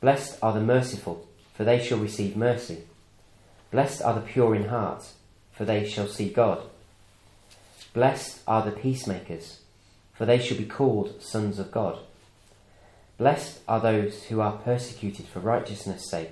Blessed 0.00 0.38
are 0.40 0.54
the 0.54 0.60
merciful, 0.62 1.28
for 1.52 1.64
they 1.64 1.84
shall 1.84 1.98
receive 1.98 2.34
mercy. 2.34 2.84
Blessed 3.70 4.02
are 4.02 4.14
the 4.14 4.20
pure 4.20 4.54
in 4.54 4.68
heart, 4.68 5.04
for 5.52 5.64
they 5.64 5.88
shall 5.88 6.08
see 6.08 6.28
God. 6.28 6.62
Blessed 7.92 8.40
are 8.46 8.64
the 8.64 8.72
peacemakers, 8.72 9.60
for 10.12 10.26
they 10.26 10.38
shall 10.38 10.56
be 10.56 10.64
called 10.64 11.22
sons 11.22 11.58
of 11.58 11.70
God. 11.70 11.98
Blessed 13.18 13.60
are 13.68 13.80
those 13.80 14.24
who 14.24 14.40
are 14.40 14.58
persecuted 14.58 15.26
for 15.26 15.40
righteousness' 15.40 16.10
sake, 16.10 16.30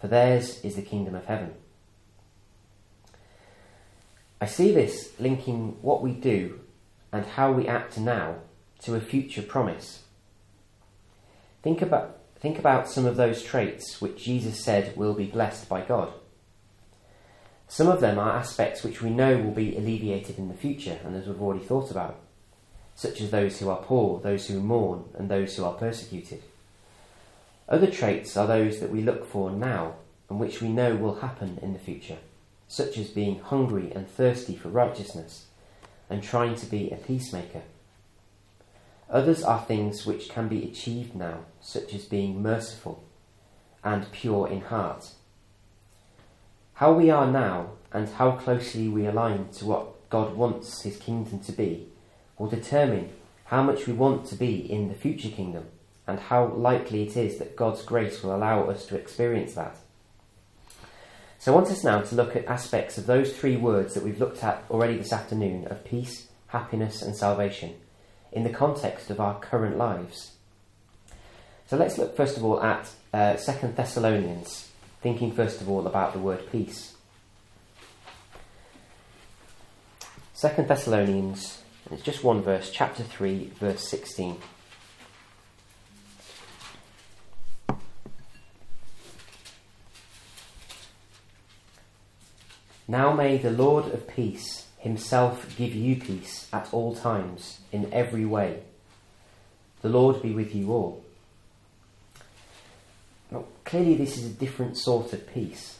for 0.00 0.08
theirs 0.08 0.60
is 0.62 0.76
the 0.76 0.82
kingdom 0.82 1.14
of 1.14 1.26
heaven. 1.26 1.54
I 4.40 4.46
see 4.46 4.72
this 4.72 5.12
linking 5.18 5.76
what 5.82 6.02
we 6.02 6.12
do 6.12 6.60
and 7.12 7.24
how 7.24 7.52
we 7.52 7.68
act 7.68 7.96
now 7.96 8.36
to 8.82 8.94
a 8.94 9.00
future 9.00 9.42
promise. 9.42 10.02
Think 11.62 11.80
about, 11.80 12.18
think 12.40 12.58
about 12.58 12.90
some 12.90 13.06
of 13.06 13.16
those 13.16 13.42
traits 13.42 14.00
which 14.00 14.24
Jesus 14.24 14.62
said 14.64 14.96
will 14.96 15.14
be 15.14 15.26
blessed 15.26 15.68
by 15.68 15.82
God. 15.82 16.12
Some 17.72 17.88
of 17.88 18.02
them 18.02 18.18
are 18.18 18.36
aspects 18.36 18.82
which 18.82 19.00
we 19.00 19.08
know 19.08 19.38
will 19.38 19.52
be 19.52 19.74
alleviated 19.74 20.36
in 20.36 20.48
the 20.48 20.54
future, 20.54 20.98
and 21.06 21.16
as 21.16 21.26
we've 21.26 21.40
already 21.40 21.64
thought 21.64 21.90
about, 21.90 22.16
such 22.94 23.22
as 23.22 23.30
those 23.30 23.58
who 23.58 23.70
are 23.70 23.82
poor, 23.82 24.20
those 24.20 24.46
who 24.46 24.60
mourn, 24.60 25.04
and 25.14 25.30
those 25.30 25.56
who 25.56 25.64
are 25.64 25.72
persecuted. 25.72 26.42
Other 27.66 27.90
traits 27.90 28.36
are 28.36 28.46
those 28.46 28.80
that 28.80 28.90
we 28.90 29.00
look 29.00 29.24
for 29.26 29.50
now 29.50 29.94
and 30.28 30.38
which 30.38 30.60
we 30.60 30.68
know 30.68 30.96
will 30.96 31.20
happen 31.20 31.58
in 31.62 31.72
the 31.72 31.78
future 31.78 32.18
such 32.72 32.96
as 32.96 33.08
being 33.08 33.38
hungry 33.38 33.92
and 33.94 34.08
thirsty 34.08 34.56
for 34.56 34.70
righteousness, 34.70 35.44
and 36.08 36.22
trying 36.22 36.54
to 36.54 36.64
be 36.64 36.90
a 36.90 36.96
peacemaker. 36.96 37.60
Others 39.10 39.42
are 39.42 39.60
things 39.60 40.06
which 40.06 40.30
can 40.30 40.48
be 40.48 40.64
achieved 40.64 41.14
now, 41.14 41.40
such 41.60 41.92
as 41.92 42.06
being 42.06 42.42
merciful 42.42 43.04
and 43.84 44.10
pure 44.10 44.48
in 44.48 44.62
heart. 44.62 45.10
How 46.82 46.92
we 46.92 47.10
are 47.10 47.30
now 47.30 47.74
and 47.92 48.08
how 48.08 48.32
closely 48.32 48.88
we 48.88 49.06
align 49.06 49.50
to 49.50 49.66
what 49.66 50.10
God 50.10 50.34
wants 50.34 50.82
His 50.82 50.96
kingdom 50.96 51.38
to 51.44 51.52
be 51.52 51.86
will 52.36 52.48
determine 52.48 53.10
how 53.44 53.62
much 53.62 53.86
we 53.86 53.92
want 53.92 54.26
to 54.26 54.34
be 54.34 54.56
in 54.56 54.88
the 54.88 54.96
future 54.96 55.28
kingdom 55.28 55.66
and 56.08 56.18
how 56.18 56.44
likely 56.46 57.04
it 57.04 57.16
is 57.16 57.38
that 57.38 57.54
God's 57.54 57.84
grace 57.84 58.20
will 58.20 58.34
allow 58.34 58.68
us 58.68 58.84
to 58.86 58.96
experience 58.96 59.54
that. 59.54 59.76
So 61.38 61.52
I 61.52 61.54
want 61.54 61.68
us 61.68 61.84
now 61.84 62.00
to 62.00 62.16
look 62.16 62.34
at 62.34 62.46
aspects 62.46 62.98
of 62.98 63.06
those 63.06 63.32
three 63.32 63.56
words 63.56 63.94
that 63.94 64.02
we've 64.02 64.18
looked 64.18 64.42
at 64.42 64.64
already 64.68 64.96
this 64.96 65.12
afternoon 65.12 65.68
of 65.68 65.84
peace, 65.84 66.26
happiness, 66.48 67.00
and 67.00 67.14
salvation 67.14 67.76
in 68.32 68.42
the 68.42 68.50
context 68.50 69.08
of 69.08 69.20
our 69.20 69.38
current 69.38 69.78
lives. 69.78 70.32
So 71.68 71.76
let's 71.76 71.96
look 71.96 72.16
first 72.16 72.36
of 72.36 72.44
all 72.44 72.60
at 72.60 72.90
uh, 73.14 73.36
Second 73.36 73.76
Thessalonians, 73.76 74.71
thinking 75.02 75.32
first 75.32 75.60
of 75.60 75.68
all 75.68 75.86
about 75.86 76.12
the 76.12 76.18
word 76.18 76.50
peace. 76.50 76.94
Second 80.32 80.68
Thessalonians, 80.68 81.62
it's 81.90 82.02
just 82.02 82.24
one 82.24 82.42
verse, 82.42 82.70
chapter 82.70 83.02
3, 83.02 83.50
verse 83.58 83.86
16. 83.88 84.38
Now 92.88 93.12
may 93.12 93.38
the 93.38 93.50
Lord 93.50 93.86
of 93.86 94.06
peace 94.06 94.66
himself 94.78 95.56
give 95.56 95.74
you 95.74 95.96
peace 95.96 96.48
at 96.52 96.68
all 96.72 96.94
times, 96.94 97.60
in 97.70 97.92
every 97.92 98.24
way. 98.24 98.62
The 99.80 99.88
Lord 99.88 100.22
be 100.22 100.32
with 100.32 100.54
you 100.54 100.72
all. 100.72 101.04
Now, 103.32 103.44
clearly, 103.64 103.94
this 103.94 104.18
is 104.18 104.26
a 104.26 104.34
different 104.34 104.76
sort 104.76 105.12
of 105.14 105.26
peace. 105.32 105.78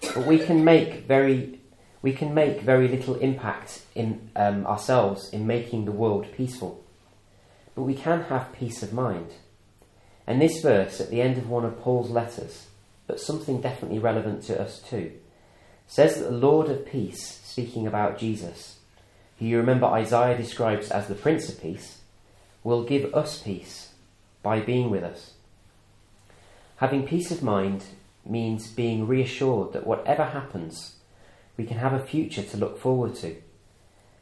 But 0.00 0.26
we 0.26 0.38
can 0.38 0.64
make 0.64 1.06
very, 1.06 1.60
we 2.00 2.12
can 2.12 2.32
make 2.32 2.62
very 2.62 2.88
little 2.88 3.16
impact 3.16 3.82
in 3.94 4.30
um, 4.34 4.66
ourselves 4.66 5.28
in 5.30 5.46
making 5.46 5.84
the 5.84 5.92
world 5.92 6.26
peaceful. 6.34 6.82
But 7.74 7.82
we 7.82 7.94
can 7.94 8.22
have 8.24 8.52
peace 8.52 8.82
of 8.82 8.94
mind. 8.94 9.32
And 10.26 10.40
this 10.40 10.62
verse 10.62 11.00
at 11.00 11.10
the 11.10 11.20
end 11.20 11.36
of 11.36 11.50
one 11.50 11.66
of 11.66 11.78
Paul's 11.80 12.10
letters, 12.10 12.66
but 13.06 13.20
something 13.20 13.60
definitely 13.60 13.98
relevant 13.98 14.42
to 14.44 14.60
us 14.60 14.80
too 14.80 15.12
says 15.86 16.16
that 16.16 16.24
the 16.24 16.36
Lord 16.36 16.68
of 16.68 16.86
peace, 16.86 17.40
speaking 17.44 17.86
about 17.86 18.18
Jesus, 18.18 18.78
who 19.38 19.46
you 19.46 19.58
remember 19.58 19.86
Isaiah 19.86 20.36
describes 20.36 20.90
as 20.90 21.06
the 21.06 21.14
Prince 21.14 21.48
of 21.48 21.60
Peace, 21.60 21.98
will 22.64 22.82
give 22.82 23.14
us 23.14 23.40
peace 23.40 23.92
by 24.42 24.58
being 24.58 24.90
with 24.90 25.04
us. 25.04 25.34
Having 26.76 27.06
peace 27.06 27.30
of 27.30 27.42
mind 27.42 27.84
means 28.24 28.66
being 28.68 29.06
reassured 29.06 29.72
that 29.72 29.86
whatever 29.86 30.24
happens, 30.24 30.96
we 31.56 31.64
can 31.64 31.78
have 31.78 31.94
a 31.94 32.04
future 32.04 32.42
to 32.42 32.56
look 32.56 32.78
forward 32.78 33.14
to, 33.16 33.36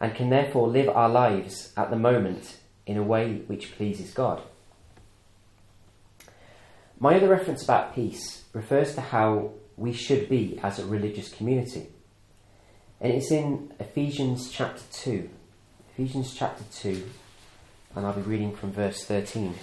and 0.00 0.14
can 0.14 0.30
therefore 0.30 0.68
live 0.68 0.88
our 0.88 1.08
lives 1.08 1.72
at 1.76 1.90
the 1.90 1.96
moment 1.96 2.58
in 2.86 2.96
a 2.96 3.02
way 3.02 3.42
which 3.46 3.76
pleases 3.76 4.12
God. 4.12 4.42
My 7.00 7.16
other 7.16 7.28
reference 7.28 7.64
about 7.64 7.94
peace 7.94 8.44
refers 8.52 8.94
to 8.94 9.00
how 9.00 9.50
we 9.76 9.92
should 9.92 10.28
be 10.28 10.60
as 10.62 10.78
a 10.78 10.86
religious 10.86 11.28
community. 11.28 11.88
And 13.00 13.12
it's 13.12 13.32
in 13.32 13.72
Ephesians 13.80 14.50
chapter 14.50 14.82
2. 14.92 15.28
Ephesians 15.92 16.34
chapter 16.34 16.62
2, 16.72 17.04
and 17.96 18.06
I'll 18.06 18.12
be 18.12 18.22
reading 18.22 18.54
from 18.54 18.72
verse 18.72 19.04
13. 19.04 19.54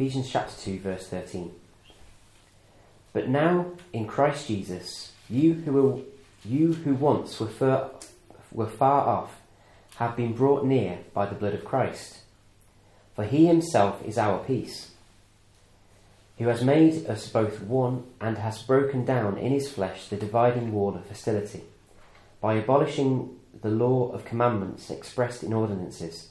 Ephesians 0.00 0.30
chapter 0.30 0.58
2, 0.62 0.78
verse 0.78 1.08
13. 1.08 1.52
But 3.12 3.28
now 3.28 3.72
in 3.92 4.06
Christ 4.06 4.48
Jesus, 4.48 5.12
you 5.28 5.52
who 5.52 5.72
were, 5.72 6.00
you 6.42 6.72
who 6.72 6.94
once 6.94 7.38
were 7.38 7.48
far, 7.48 7.90
were 8.50 8.66
far 8.66 9.06
off 9.06 9.42
have 9.96 10.16
been 10.16 10.32
brought 10.32 10.64
near 10.64 11.00
by 11.12 11.26
the 11.26 11.34
blood 11.34 11.52
of 11.52 11.66
Christ. 11.66 12.20
For 13.14 13.24
he 13.24 13.44
himself 13.44 14.02
is 14.02 14.16
our 14.16 14.42
peace, 14.42 14.92
who 16.38 16.46
has 16.46 16.64
made 16.64 17.04
us 17.04 17.28
both 17.28 17.60
one 17.60 18.04
and 18.22 18.38
has 18.38 18.62
broken 18.62 19.04
down 19.04 19.36
in 19.36 19.52
his 19.52 19.70
flesh 19.70 20.08
the 20.08 20.16
dividing 20.16 20.72
wall 20.72 20.96
of 20.96 21.06
hostility, 21.08 21.64
by 22.40 22.54
abolishing 22.54 23.36
the 23.60 23.68
law 23.68 24.10
of 24.12 24.24
commandments 24.24 24.88
expressed 24.88 25.42
in 25.42 25.52
ordinances, 25.52 26.30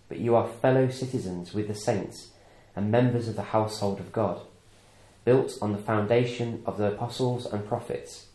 but 0.11 0.19
you 0.19 0.35
are 0.35 0.45
fellow 0.45 0.89
citizens 0.89 1.53
with 1.53 1.69
the 1.69 1.73
saints 1.73 2.31
and 2.75 2.91
members 2.91 3.29
of 3.29 3.37
the 3.37 3.53
household 3.55 3.97
of 3.97 4.11
God, 4.11 4.41
built 5.23 5.57
on 5.61 5.71
the 5.71 5.77
foundation 5.77 6.61
of 6.65 6.77
the 6.77 6.91
apostles 6.91 7.45
and 7.45 7.65
prophets, 7.65 8.25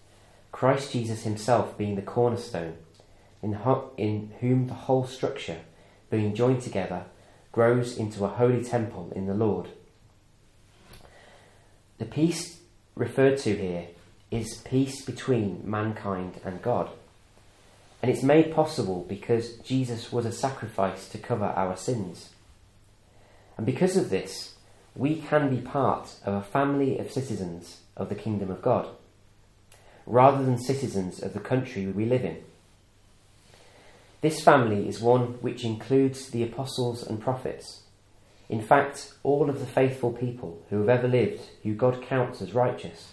Christ 0.53 0.93
Jesus 0.93 1.25
himself 1.25 1.77
being 1.77 1.95
the 1.95 2.01
cornerstone, 2.01 2.79
in, 3.43 3.53
ho- 3.53 3.91
in 3.99 4.33
whom 4.41 4.69
the 4.69 4.73
whole 4.73 5.07
structure, 5.07 5.59
being 6.09 6.35
joined 6.35 6.63
together, 6.63 7.05
grows 7.53 7.99
into 7.99 8.25
a 8.25 8.29
holy 8.29 8.65
temple 8.65 9.13
in 9.15 9.27
the 9.27 9.35
Lord. 9.35 9.69
The 11.99 12.07
peace 12.07 12.59
referred 12.95 13.37
to 13.41 13.55
here 13.55 13.89
is 14.31 14.63
peace 14.65 15.05
between 15.05 15.61
mankind 15.63 16.41
and 16.43 16.63
God. 16.63 16.89
And 18.07 18.15
it's 18.15 18.23
made 18.23 18.55
possible 18.55 19.05
because 19.09 19.55
Jesus 19.65 20.13
was 20.13 20.27
a 20.27 20.31
sacrifice 20.31 21.09
to 21.09 21.19
cover 21.19 21.47
our 21.47 21.77
sins. 21.77 22.29
And 23.57 23.67
because 23.67 23.97
of 23.97 24.11
this, 24.11 24.55
we 24.95 25.17
can 25.17 25.51
be 25.51 25.61
part 25.61 26.15
of 26.25 26.35
a 26.35 26.41
family 26.41 27.01
of 27.01 27.11
citizens 27.11 27.81
of 27.97 28.09
the 28.09 28.15
kingdom 28.15 28.49
of 28.49 28.63
God, 28.63 28.91
rather 30.07 30.45
than 30.45 30.57
citizens 30.57 31.21
of 31.21 31.33
the 31.33 31.41
country 31.41 31.85
we 31.89 32.05
live 32.05 32.25
in. 32.25 32.45
This 34.21 34.41
family 34.41 34.89
is 34.89 35.01
one 35.01 35.43
which 35.43 35.65
includes 35.65 36.31
the 36.31 36.45
apostles 36.45 37.05
and 37.05 37.21
prophets. 37.21 37.81
In 38.49 38.63
fact, 38.63 39.15
all 39.25 39.51
of 39.51 39.59
the 39.59 39.67
faithful 39.67 40.13
people 40.13 40.63
who 40.71 40.79
have 40.79 40.89
ever 40.89 41.09
lived, 41.09 41.41
who 41.65 41.75
God 41.75 42.01
counts 42.03 42.41
as 42.41 42.55
righteous. 42.55 43.09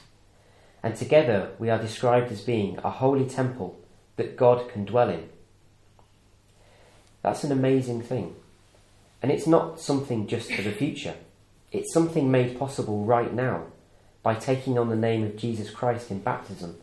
And 0.83 0.95
together 0.95 1.49
we 1.57 1.71
are 1.71 1.79
described 1.79 2.31
as 2.31 2.41
being 2.41 2.77
a 2.83 2.91
holy 2.91 3.27
temple 3.27 3.79
that 4.15 4.37
God 4.37 4.69
can 4.69 4.85
dwell 4.85 5.09
in. 5.09 5.29
That's 7.21 7.43
an 7.43 7.51
amazing 7.51 8.01
thing. 8.01 8.35
And 9.21 9.31
it's 9.31 9.47
not 9.47 9.79
something 9.79 10.27
just 10.27 10.51
for 10.51 10.61
the 10.61 10.71
future, 10.71 11.15
it's 11.71 11.93
something 11.93 12.29
made 12.29 12.59
possible 12.59 13.05
right 13.05 13.33
now 13.33 13.65
by 14.21 14.35
taking 14.35 14.77
on 14.77 14.89
the 14.89 14.95
name 14.95 15.23
of 15.23 15.37
Jesus 15.37 15.69
Christ 15.69 16.11
in 16.11 16.19
baptism 16.19 16.77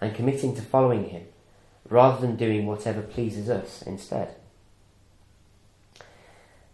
and 0.00 0.14
committing 0.14 0.54
to 0.56 0.62
following 0.62 1.08
him 1.08 1.22
rather 1.88 2.20
than 2.20 2.36
doing 2.36 2.66
whatever 2.66 3.02
pleases 3.02 3.48
us 3.48 3.82
instead. 3.82 4.34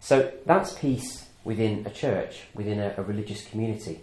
So 0.00 0.32
that's 0.46 0.72
peace 0.74 1.26
within 1.44 1.86
a 1.86 1.90
church, 1.90 2.42
within 2.54 2.80
a, 2.80 2.94
a 2.96 3.02
religious 3.02 3.46
community, 3.46 4.00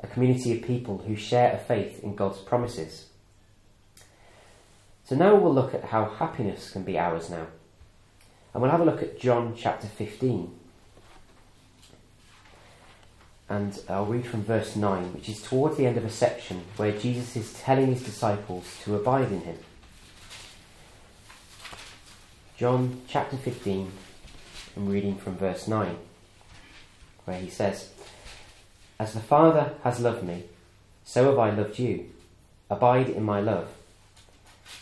a 0.00 0.06
community 0.06 0.56
of 0.56 0.66
people 0.66 0.98
who 0.98 1.16
share 1.16 1.52
a 1.52 1.58
faith 1.58 2.02
in 2.02 2.14
God's 2.14 2.38
promises. 2.38 3.06
So 5.06 5.14
now 5.14 5.36
we'll 5.36 5.54
look 5.54 5.72
at 5.72 5.84
how 5.84 6.04
happiness 6.04 6.70
can 6.70 6.82
be 6.82 6.98
ours 6.98 7.30
now. 7.30 7.46
And 8.52 8.60
we'll 8.60 8.72
have 8.72 8.80
a 8.80 8.84
look 8.84 9.02
at 9.02 9.20
John 9.20 9.54
chapter 9.56 9.86
15. 9.86 10.52
And 13.48 13.78
I'll 13.88 14.06
read 14.06 14.26
from 14.26 14.42
verse 14.42 14.74
9, 14.74 15.14
which 15.14 15.28
is 15.28 15.40
towards 15.40 15.76
the 15.76 15.86
end 15.86 15.96
of 15.96 16.04
a 16.04 16.10
section 16.10 16.64
where 16.76 16.90
Jesus 16.90 17.36
is 17.36 17.52
telling 17.52 17.86
his 17.86 18.02
disciples 18.02 18.78
to 18.82 18.96
abide 18.96 19.30
in 19.30 19.42
him. 19.42 19.58
John 22.56 23.02
chapter 23.06 23.36
15, 23.36 23.92
I'm 24.76 24.88
reading 24.88 25.16
from 25.18 25.36
verse 25.36 25.68
9, 25.68 25.96
where 27.26 27.38
he 27.38 27.48
says, 27.48 27.90
As 28.98 29.12
the 29.12 29.20
Father 29.20 29.74
has 29.84 30.00
loved 30.00 30.24
me, 30.24 30.46
so 31.04 31.26
have 31.26 31.38
I 31.38 31.50
loved 31.50 31.78
you. 31.78 32.10
Abide 32.68 33.10
in 33.10 33.22
my 33.22 33.40
love. 33.40 33.75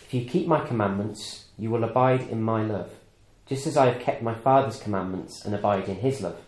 If 0.06 0.14
you 0.14 0.24
keep 0.24 0.46
my 0.46 0.64
commandments, 0.64 1.46
you 1.58 1.70
will 1.70 1.84
abide 1.84 2.22
in 2.22 2.42
my 2.42 2.62
love, 2.62 2.90
just 3.46 3.66
as 3.66 3.76
I 3.76 3.86
have 3.86 4.02
kept 4.02 4.22
my 4.22 4.34
Father's 4.34 4.80
commandments 4.80 5.44
and 5.44 5.54
abide 5.54 5.88
in 5.88 5.96
his 5.96 6.20
love. 6.20 6.38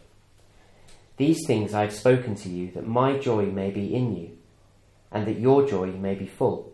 These 1.17 1.47
things 1.47 1.73
I 1.73 1.83
have 1.83 1.93
spoken 1.93 2.35
to 2.37 2.49
you, 2.49 2.71
that 2.73 2.87
my 2.87 3.19
joy 3.19 3.47
may 3.47 3.71
be 3.71 3.95
in 3.95 4.17
you, 4.17 4.37
and 5.11 5.27
that 5.27 5.39
your 5.39 5.67
joy 5.67 5.87
may 5.93 6.15
be 6.15 6.27
full. 6.27 6.73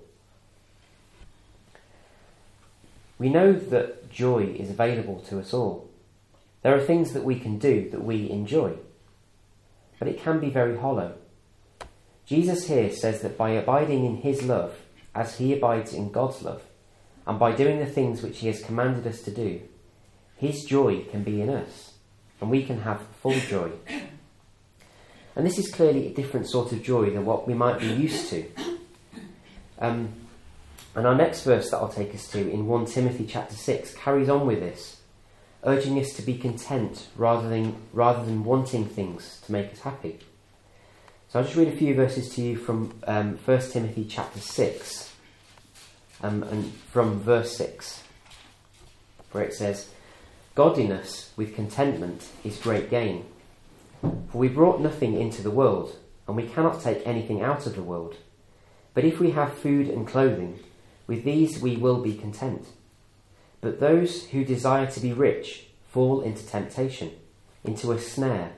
We 3.19 3.29
know 3.29 3.53
that 3.53 4.11
joy 4.11 4.57
is 4.59 4.71
available 4.71 5.21
to 5.29 5.39
us 5.39 5.55
all. 5.55 5.89
There 6.63 6.75
are 6.75 6.81
things 6.81 7.13
that 7.13 7.25
we 7.25 7.39
can 7.39 7.59
do 7.59 7.89
that 7.91 8.03
we 8.05 8.31
enjoy, 8.31 8.75
but 9.99 10.09
it 10.09 10.21
can 10.21 10.41
be 10.41 10.51
very 10.51 10.77
hollow. 10.77 11.15
Jesus 12.27 12.67
here 12.67 12.91
says 12.91 13.23
that 13.23 13.39
by 13.39 13.51
abiding 13.51 14.05
in 14.05 14.17
his 14.19 14.43
love, 14.43 14.77
as 15.15 15.39
he 15.39 15.53
abides 15.53 15.93
in 15.93 16.11
God's 16.11 16.43
love, 16.43 16.63
and 17.27 17.39
by 17.39 17.53
doing 17.53 17.79
the 17.79 17.87
things 17.87 18.23
which 18.23 18.39
he 18.39 18.49
has 18.49 18.63
commanded 18.63 19.07
us 19.07 19.23
to 19.23 19.31
do, 19.31 19.61
his 20.37 20.65
joy 20.65 21.05
can 21.05 21.23
be 21.23 21.41
in 21.41 21.51
us, 21.51 21.93
and 22.41 22.51
we 22.51 22.65
can 22.65 22.81
have 22.81 23.01
full 23.21 23.39
joy. 23.39 23.71
And 25.35 25.47
this 25.47 25.59
is 25.59 25.71
clearly 25.71 26.09
a 26.09 26.15
different 26.15 26.49
sort 26.49 26.73
of 26.73 26.83
joy 26.83 27.11
than 27.11 27.25
what 27.25 27.47
we 27.47 27.55
might 27.55 27.79
be 27.79 27.87
used 27.87 28.29
to. 28.31 28.45
Um, 29.79 30.11
and 30.95 31.07
our 31.07 31.15
next 31.15 31.45
verse 31.45 31.71
that 31.71 31.79
I'll 31.79 31.89
take 31.89 32.15
us 32.15 32.29
to 32.29 32.51
in 32.51 32.67
1 32.67 32.87
Timothy 32.87 33.27
chapter 33.27 33.55
6 33.55 33.95
carries 33.95 34.29
on 34.29 34.47
with 34.47 34.61
this, 34.61 35.01
urging 35.65 35.99
us 35.99 36.13
to 36.15 36.23
be 36.23 36.37
content 36.37 37.09
rather 37.17 37.49
than, 37.49 37.77
rather 37.93 38.25
than 38.25 38.45
wanting 38.45 38.85
things 38.87 39.41
to 39.47 39.53
make 39.53 39.73
us 39.73 39.81
happy. 39.81 40.21
So 41.33 41.39
I'll 41.39 41.47
just 41.47 41.57
read 41.57 41.69
a 41.69 41.77
few 41.77 41.95
verses 41.95 42.29
to 42.35 42.43
you 42.43 42.57
from 42.57 42.93
um, 43.07 43.39
1 43.47 43.71
Timothy 43.71 44.05
chapter 44.07 44.39
6, 44.39 45.15
um, 46.23 46.43
and 46.43 46.71
from 46.91 47.21
verse 47.21 47.57
6, 47.57 48.03
where 49.31 49.43
it 49.43 49.55
says, 49.55 49.89
Godliness 50.55 51.33
with 51.35 51.55
contentment 51.55 52.27
is 52.45 52.59
great 52.59 52.91
gain. 52.91 53.25
For 54.03 54.37
we 54.37 54.49
brought 54.49 54.83
nothing 54.83 55.19
into 55.19 55.41
the 55.41 55.51
world, 55.51 55.97
and 56.29 56.37
we 56.37 56.47
cannot 56.47 56.83
take 56.83 57.07
anything 57.07 57.41
out 57.41 57.67
of 57.67 57.77
the 57.77 57.83
world. 57.83 58.17
But 58.93 59.07
if 59.07 59.19
we 59.19 59.31
have 59.31 59.57
food 59.57 59.89
and 59.89 60.07
clothing, 60.07 60.59
with 61.07 61.25
these 61.25 61.63
we 61.63 61.79
will 61.79 62.03
be 62.03 62.13
content. 62.13 62.67
But 63.63 63.81
those 63.81 64.27
who 64.27 64.45
desire 64.45 64.91
to 64.91 65.01
be 65.01 65.15
rich 65.15 65.69
fall 65.89 66.21
into 66.21 66.47
temptation, 66.47 67.13
into 67.65 67.91
a 67.91 67.99
snare, 67.99 68.53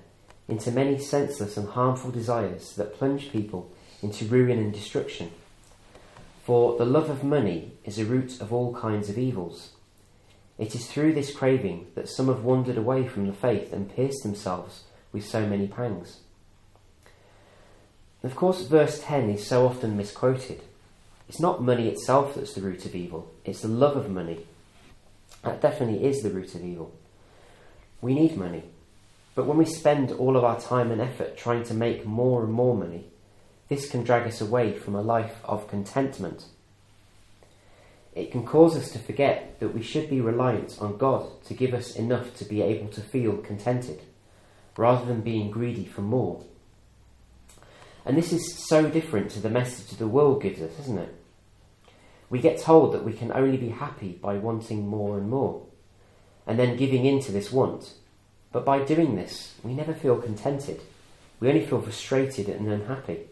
into 0.48 0.70
many 0.70 0.98
senseless 0.98 1.56
and 1.56 1.68
harmful 1.70 2.10
desires 2.10 2.74
that 2.76 2.94
plunge 2.94 3.30
people 3.30 3.70
into 4.02 4.26
ruin 4.26 4.58
and 4.58 4.72
destruction. 4.72 5.30
For 6.44 6.76
the 6.76 6.84
love 6.84 7.08
of 7.08 7.24
money 7.24 7.72
is 7.84 7.98
a 7.98 8.04
root 8.04 8.40
of 8.40 8.52
all 8.52 8.74
kinds 8.74 9.08
of 9.08 9.16
evils. 9.16 9.70
It 10.58 10.74
is 10.74 10.86
through 10.86 11.14
this 11.14 11.34
craving 11.34 11.86
that 11.94 12.08
some 12.08 12.28
have 12.28 12.44
wandered 12.44 12.76
away 12.76 13.08
from 13.08 13.26
the 13.26 13.32
faith 13.32 13.72
and 13.72 13.94
pierced 13.94 14.22
themselves 14.22 14.84
with 15.12 15.24
so 15.24 15.46
many 15.46 15.66
pangs. 15.66 16.18
Of 18.22 18.36
course, 18.36 18.62
verse 18.62 19.00
10 19.02 19.30
is 19.30 19.46
so 19.46 19.66
often 19.66 19.96
misquoted. 19.96 20.62
It's 21.28 21.40
not 21.40 21.62
money 21.62 21.88
itself 21.88 22.34
that's 22.34 22.54
the 22.54 22.60
root 22.60 22.84
of 22.84 22.94
evil, 22.94 23.32
it's 23.44 23.62
the 23.62 23.68
love 23.68 23.96
of 23.96 24.10
money. 24.10 24.46
That 25.42 25.60
definitely 25.60 26.04
is 26.06 26.22
the 26.22 26.30
root 26.30 26.54
of 26.54 26.64
evil. 26.64 26.92
We 28.00 28.14
need 28.14 28.36
money. 28.36 28.64
But 29.34 29.46
when 29.46 29.56
we 29.56 29.64
spend 29.64 30.12
all 30.12 30.36
of 30.36 30.44
our 30.44 30.60
time 30.60 30.90
and 30.90 31.00
effort 31.00 31.36
trying 31.36 31.64
to 31.64 31.74
make 31.74 32.06
more 32.06 32.44
and 32.44 32.52
more 32.52 32.76
money, 32.76 33.06
this 33.68 33.88
can 33.88 34.04
drag 34.04 34.26
us 34.26 34.40
away 34.40 34.72
from 34.72 34.94
a 34.94 35.02
life 35.02 35.36
of 35.44 35.68
contentment. 35.68 36.46
It 38.14 38.30
can 38.30 38.46
cause 38.46 38.76
us 38.76 38.90
to 38.92 38.98
forget 39.00 39.58
that 39.58 39.74
we 39.74 39.82
should 39.82 40.08
be 40.08 40.20
reliant 40.20 40.78
on 40.80 40.98
God 40.98 41.42
to 41.46 41.54
give 41.54 41.74
us 41.74 41.96
enough 41.96 42.36
to 42.36 42.44
be 42.44 42.62
able 42.62 42.88
to 42.88 43.00
feel 43.00 43.38
contented, 43.38 44.02
rather 44.76 45.04
than 45.04 45.22
being 45.22 45.50
greedy 45.50 45.84
for 45.84 46.02
more. 46.02 46.44
And 48.04 48.16
this 48.16 48.32
is 48.32 48.54
so 48.68 48.88
different 48.88 49.30
to 49.32 49.40
the 49.40 49.50
message 49.50 49.96
the 49.96 50.06
world 50.06 50.42
gives 50.42 50.60
us, 50.60 50.78
isn't 50.80 50.98
it? 50.98 51.14
We 52.30 52.38
get 52.38 52.60
told 52.60 52.92
that 52.92 53.04
we 53.04 53.12
can 53.12 53.32
only 53.32 53.56
be 53.56 53.70
happy 53.70 54.12
by 54.12 54.36
wanting 54.36 54.86
more 54.86 55.18
and 55.18 55.28
more, 55.28 55.62
and 56.46 56.56
then 56.58 56.76
giving 56.76 57.06
in 57.06 57.20
to 57.22 57.32
this 57.32 57.50
want. 57.50 57.94
But 58.54 58.64
by 58.64 58.84
doing 58.84 59.16
this, 59.16 59.56
we 59.64 59.74
never 59.74 59.92
feel 59.92 60.16
contented. 60.16 60.80
We 61.40 61.48
only 61.48 61.66
feel 61.66 61.80
frustrated 61.82 62.48
and 62.48 62.68
unhappy. 62.68 63.22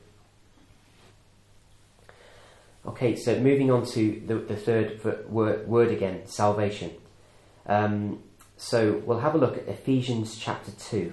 Okay, 2.85 3.15
so 3.15 3.39
moving 3.39 3.71
on 3.71 3.87
to 3.93 4.21
the, 4.27 4.35
the 4.35 4.57
third 4.57 5.01
word, 5.31 5.69
word 5.69 5.93
again 5.93 6.27
salvation. 6.27 6.91
Um, 7.67 8.19
so 8.57 9.01
we'll 9.07 9.21
have 9.21 9.37
a 9.37 9.39
look 9.39 9.57
at 9.57 9.69
Ephesians 9.69 10.37
chapter 10.37 10.73
2. 10.73 11.13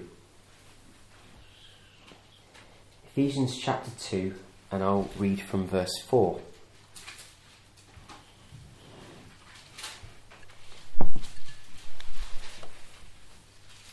Ephesians 3.11 3.59
chapter 3.59 3.91
2, 3.99 4.33
and 4.71 4.81
I'll 4.81 5.11
read 5.19 5.39
from 5.39 5.67
verse 5.67 6.01
4. 6.07 6.39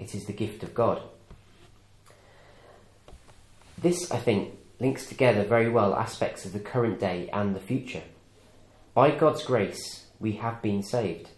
it 0.00 0.14
is 0.14 0.24
the 0.24 0.32
gift 0.32 0.62
of 0.62 0.74
God. 0.74 1.02
This, 3.76 4.10
I 4.10 4.16
think, 4.16 4.56
links 4.78 5.06
together 5.06 5.44
very 5.44 5.68
well 5.68 5.94
aspects 5.94 6.44
of 6.44 6.52
the 6.52 6.58
current 6.58 6.98
day 6.98 7.28
and 7.32 7.54
the 7.54 7.60
future. 7.60 8.02
By 8.94 9.10
God's 9.10 9.44
grace, 9.44 10.06
we 10.18 10.32
have 10.32 10.62
been 10.62 10.82
saved. 10.82 11.28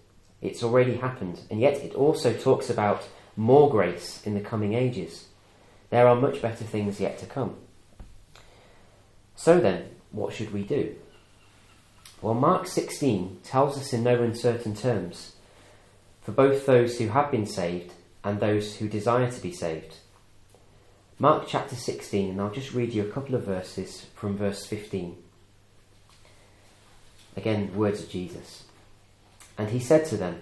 It's 0.40 0.62
already 0.62 0.96
happened, 0.96 1.40
and 1.50 1.60
yet 1.60 1.74
it 1.74 1.94
also 1.94 2.32
talks 2.32 2.70
about 2.70 3.08
more 3.36 3.70
grace 3.70 4.24
in 4.24 4.34
the 4.34 4.40
coming 4.40 4.74
ages. 4.74 5.26
There 5.90 6.06
are 6.06 6.16
much 6.16 6.40
better 6.40 6.64
things 6.64 7.00
yet 7.00 7.18
to 7.18 7.26
come. 7.26 7.56
So 9.36 9.60
then, 9.60 9.90
what 10.10 10.32
should 10.32 10.52
we 10.52 10.62
do? 10.62 10.94
Well, 12.20 12.34
Mark 12.34 12.66
16 12.68 13.40
tells 13.42 13.76
us 13.76 13.92
in 13.92 14.04
no 14.04 14.22
uncertain 14.22 14.76
terms 14.76 15.32
for 16.22 16.30
both 16.30 16.66
those 16.66 16.98
who 16.98 17.08
have 17.08 17.32
been 17.32 17.46
saved 17.46 17.92
and 18.25 18.41
those 18.41 18.77
who 18.77 18.89
desire 18.89 19.31
to 19.31 19.41
be 19.41 19.53
saved. 19.53 19.97
Mark 21.18 21.45
chapter 21.47 21.77
16, 21.77 22.31
and 22.31 22.41
I'll 22.41 22.51
just 22.51 22.75
read 22.75 22.93
you 22.93 23.03
a 23.03 23.11
couple 23.12 23.35
of 23.35 23.45
verses 23.45 24.07
from 24.14 24.37
verse 24.37 24.66
15. 24.66 25.16
Again, 27.37 27.75
words 27.77 28.03
of 28.03 28.11
Jesus. 28.11 28.64
And 29.57 29.70
he 29.70 29.79
said 29.79 30.05
to 30.07 30.16
them, 30.16 30.41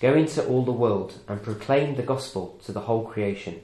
Go 0.00 0.14
into 0.14 0.44
all 0.44 0.64
the 0.64 0.72
world 0.72 1.18
and 1.26 1.42
proclaim 1.42 1.94
the 1.94 2.02
gospel 2.02 2.58
to 2.64 2.72
the 2.72 2.82
whole 2.82 3.04
creation. 3.04 3.60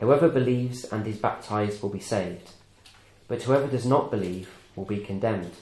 Whoever 0.00 0.28
believes 0.28 0.84
and 0.84 1.06
is 1.06 1.16
baptized 1.16 1.82
will 1.82 1.90
be 1.90 2.00
saved, 2.00 2.50
but 3.28 3.42
whoever 3.42 3.66
does 3.66 3.86
not 3.86 4.10
believe 4.10 4.50
will 4.74 4.84
be 4.84 4.98
condemned. 4.98 5.52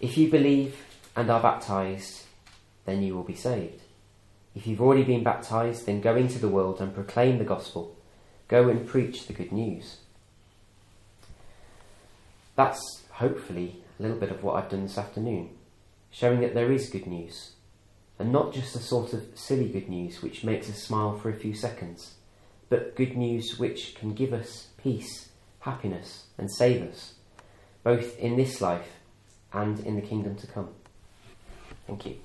If 0.00 0.18
you 0.18 0.30
believe 0.30 0.76
and 1.16 1.30
are 1.30 1.40
baptized, 1.40 2.24
then 2.84 3.02
you 3.02 3.14
will 3.14 3.22
be 3.22 3.34
saved. 3.34 3.80
If 4.54 4.66
you've 4.66 4.80
already 4.80 5.02
been 5.02 5.24
baptized, 5.24 5.86
then 5.86 6.00
go 6.00 6.14
into 6.14 6.38
the 6.38 6.48
world 6.48 6.80
and 6.80 6.94
proclaim 6.94 7.38
the 7.38 7.44
gospel. 7.44 7.96
Go 8.48 8.68
and 8.68 8.86
preach 8.86 9.26
the 9.26 9.32
good 9.32 9.52
news. 9.52 9.98
That's 12.54 13.02
hopefully 13.12 13.82
a 13.98 14.02
little 14.02 14.18
bit 14.18 14.30
of 14.30 14.42
what 14.42 14.54
I've 14.54 14.70
done 14.70 14.82
this 14.82 14.98
afternoon, 14.98 15.50
showing 16.10 16.40
that 16.40 16.54
there 16.54 16.70
is 16.70 16.88
good 16.88 17.06
news, 17.06 17.52
and 18.18 18.30
not 18.30 18.52
just 18.52 18.76
a 18.76 18.80
sort 18.80 19.12
of 19.12 19.26
silly 19.34 19.68
good 19.68 19.88
news 19.88 20.22
which 20.22 20.44
makes 20.44 20.68
us 20.70 20.82
smile 20.82 21.18
for 21.18 21.30
a 21.30 21.36
few 21.36 21.54
seconds, 21.54 22.14
but 22.68 22.96
good 22.96 23.16
news 23.16 23.58
which 23.58 23.94
can 23.96 24.14
give 24.14 24.32
us 24.32 24.68
peace, 24.80 25.30
happiness, 25.60 26.26
and 26.38 26.50
save 26.52 26.82
us, 26.82 27.14
both 27.82 28.16
in 28.18 28.36
this 28.36 28.60
life 28.60 28.96
and 29.52 29.80
in 29.80 29.96
the 29.96 30.02
kingdom 30.02 30.36
to 30.36 30.46
come. 30.46 30.68
Thank 31.86 32.06
you. 32.06 32.18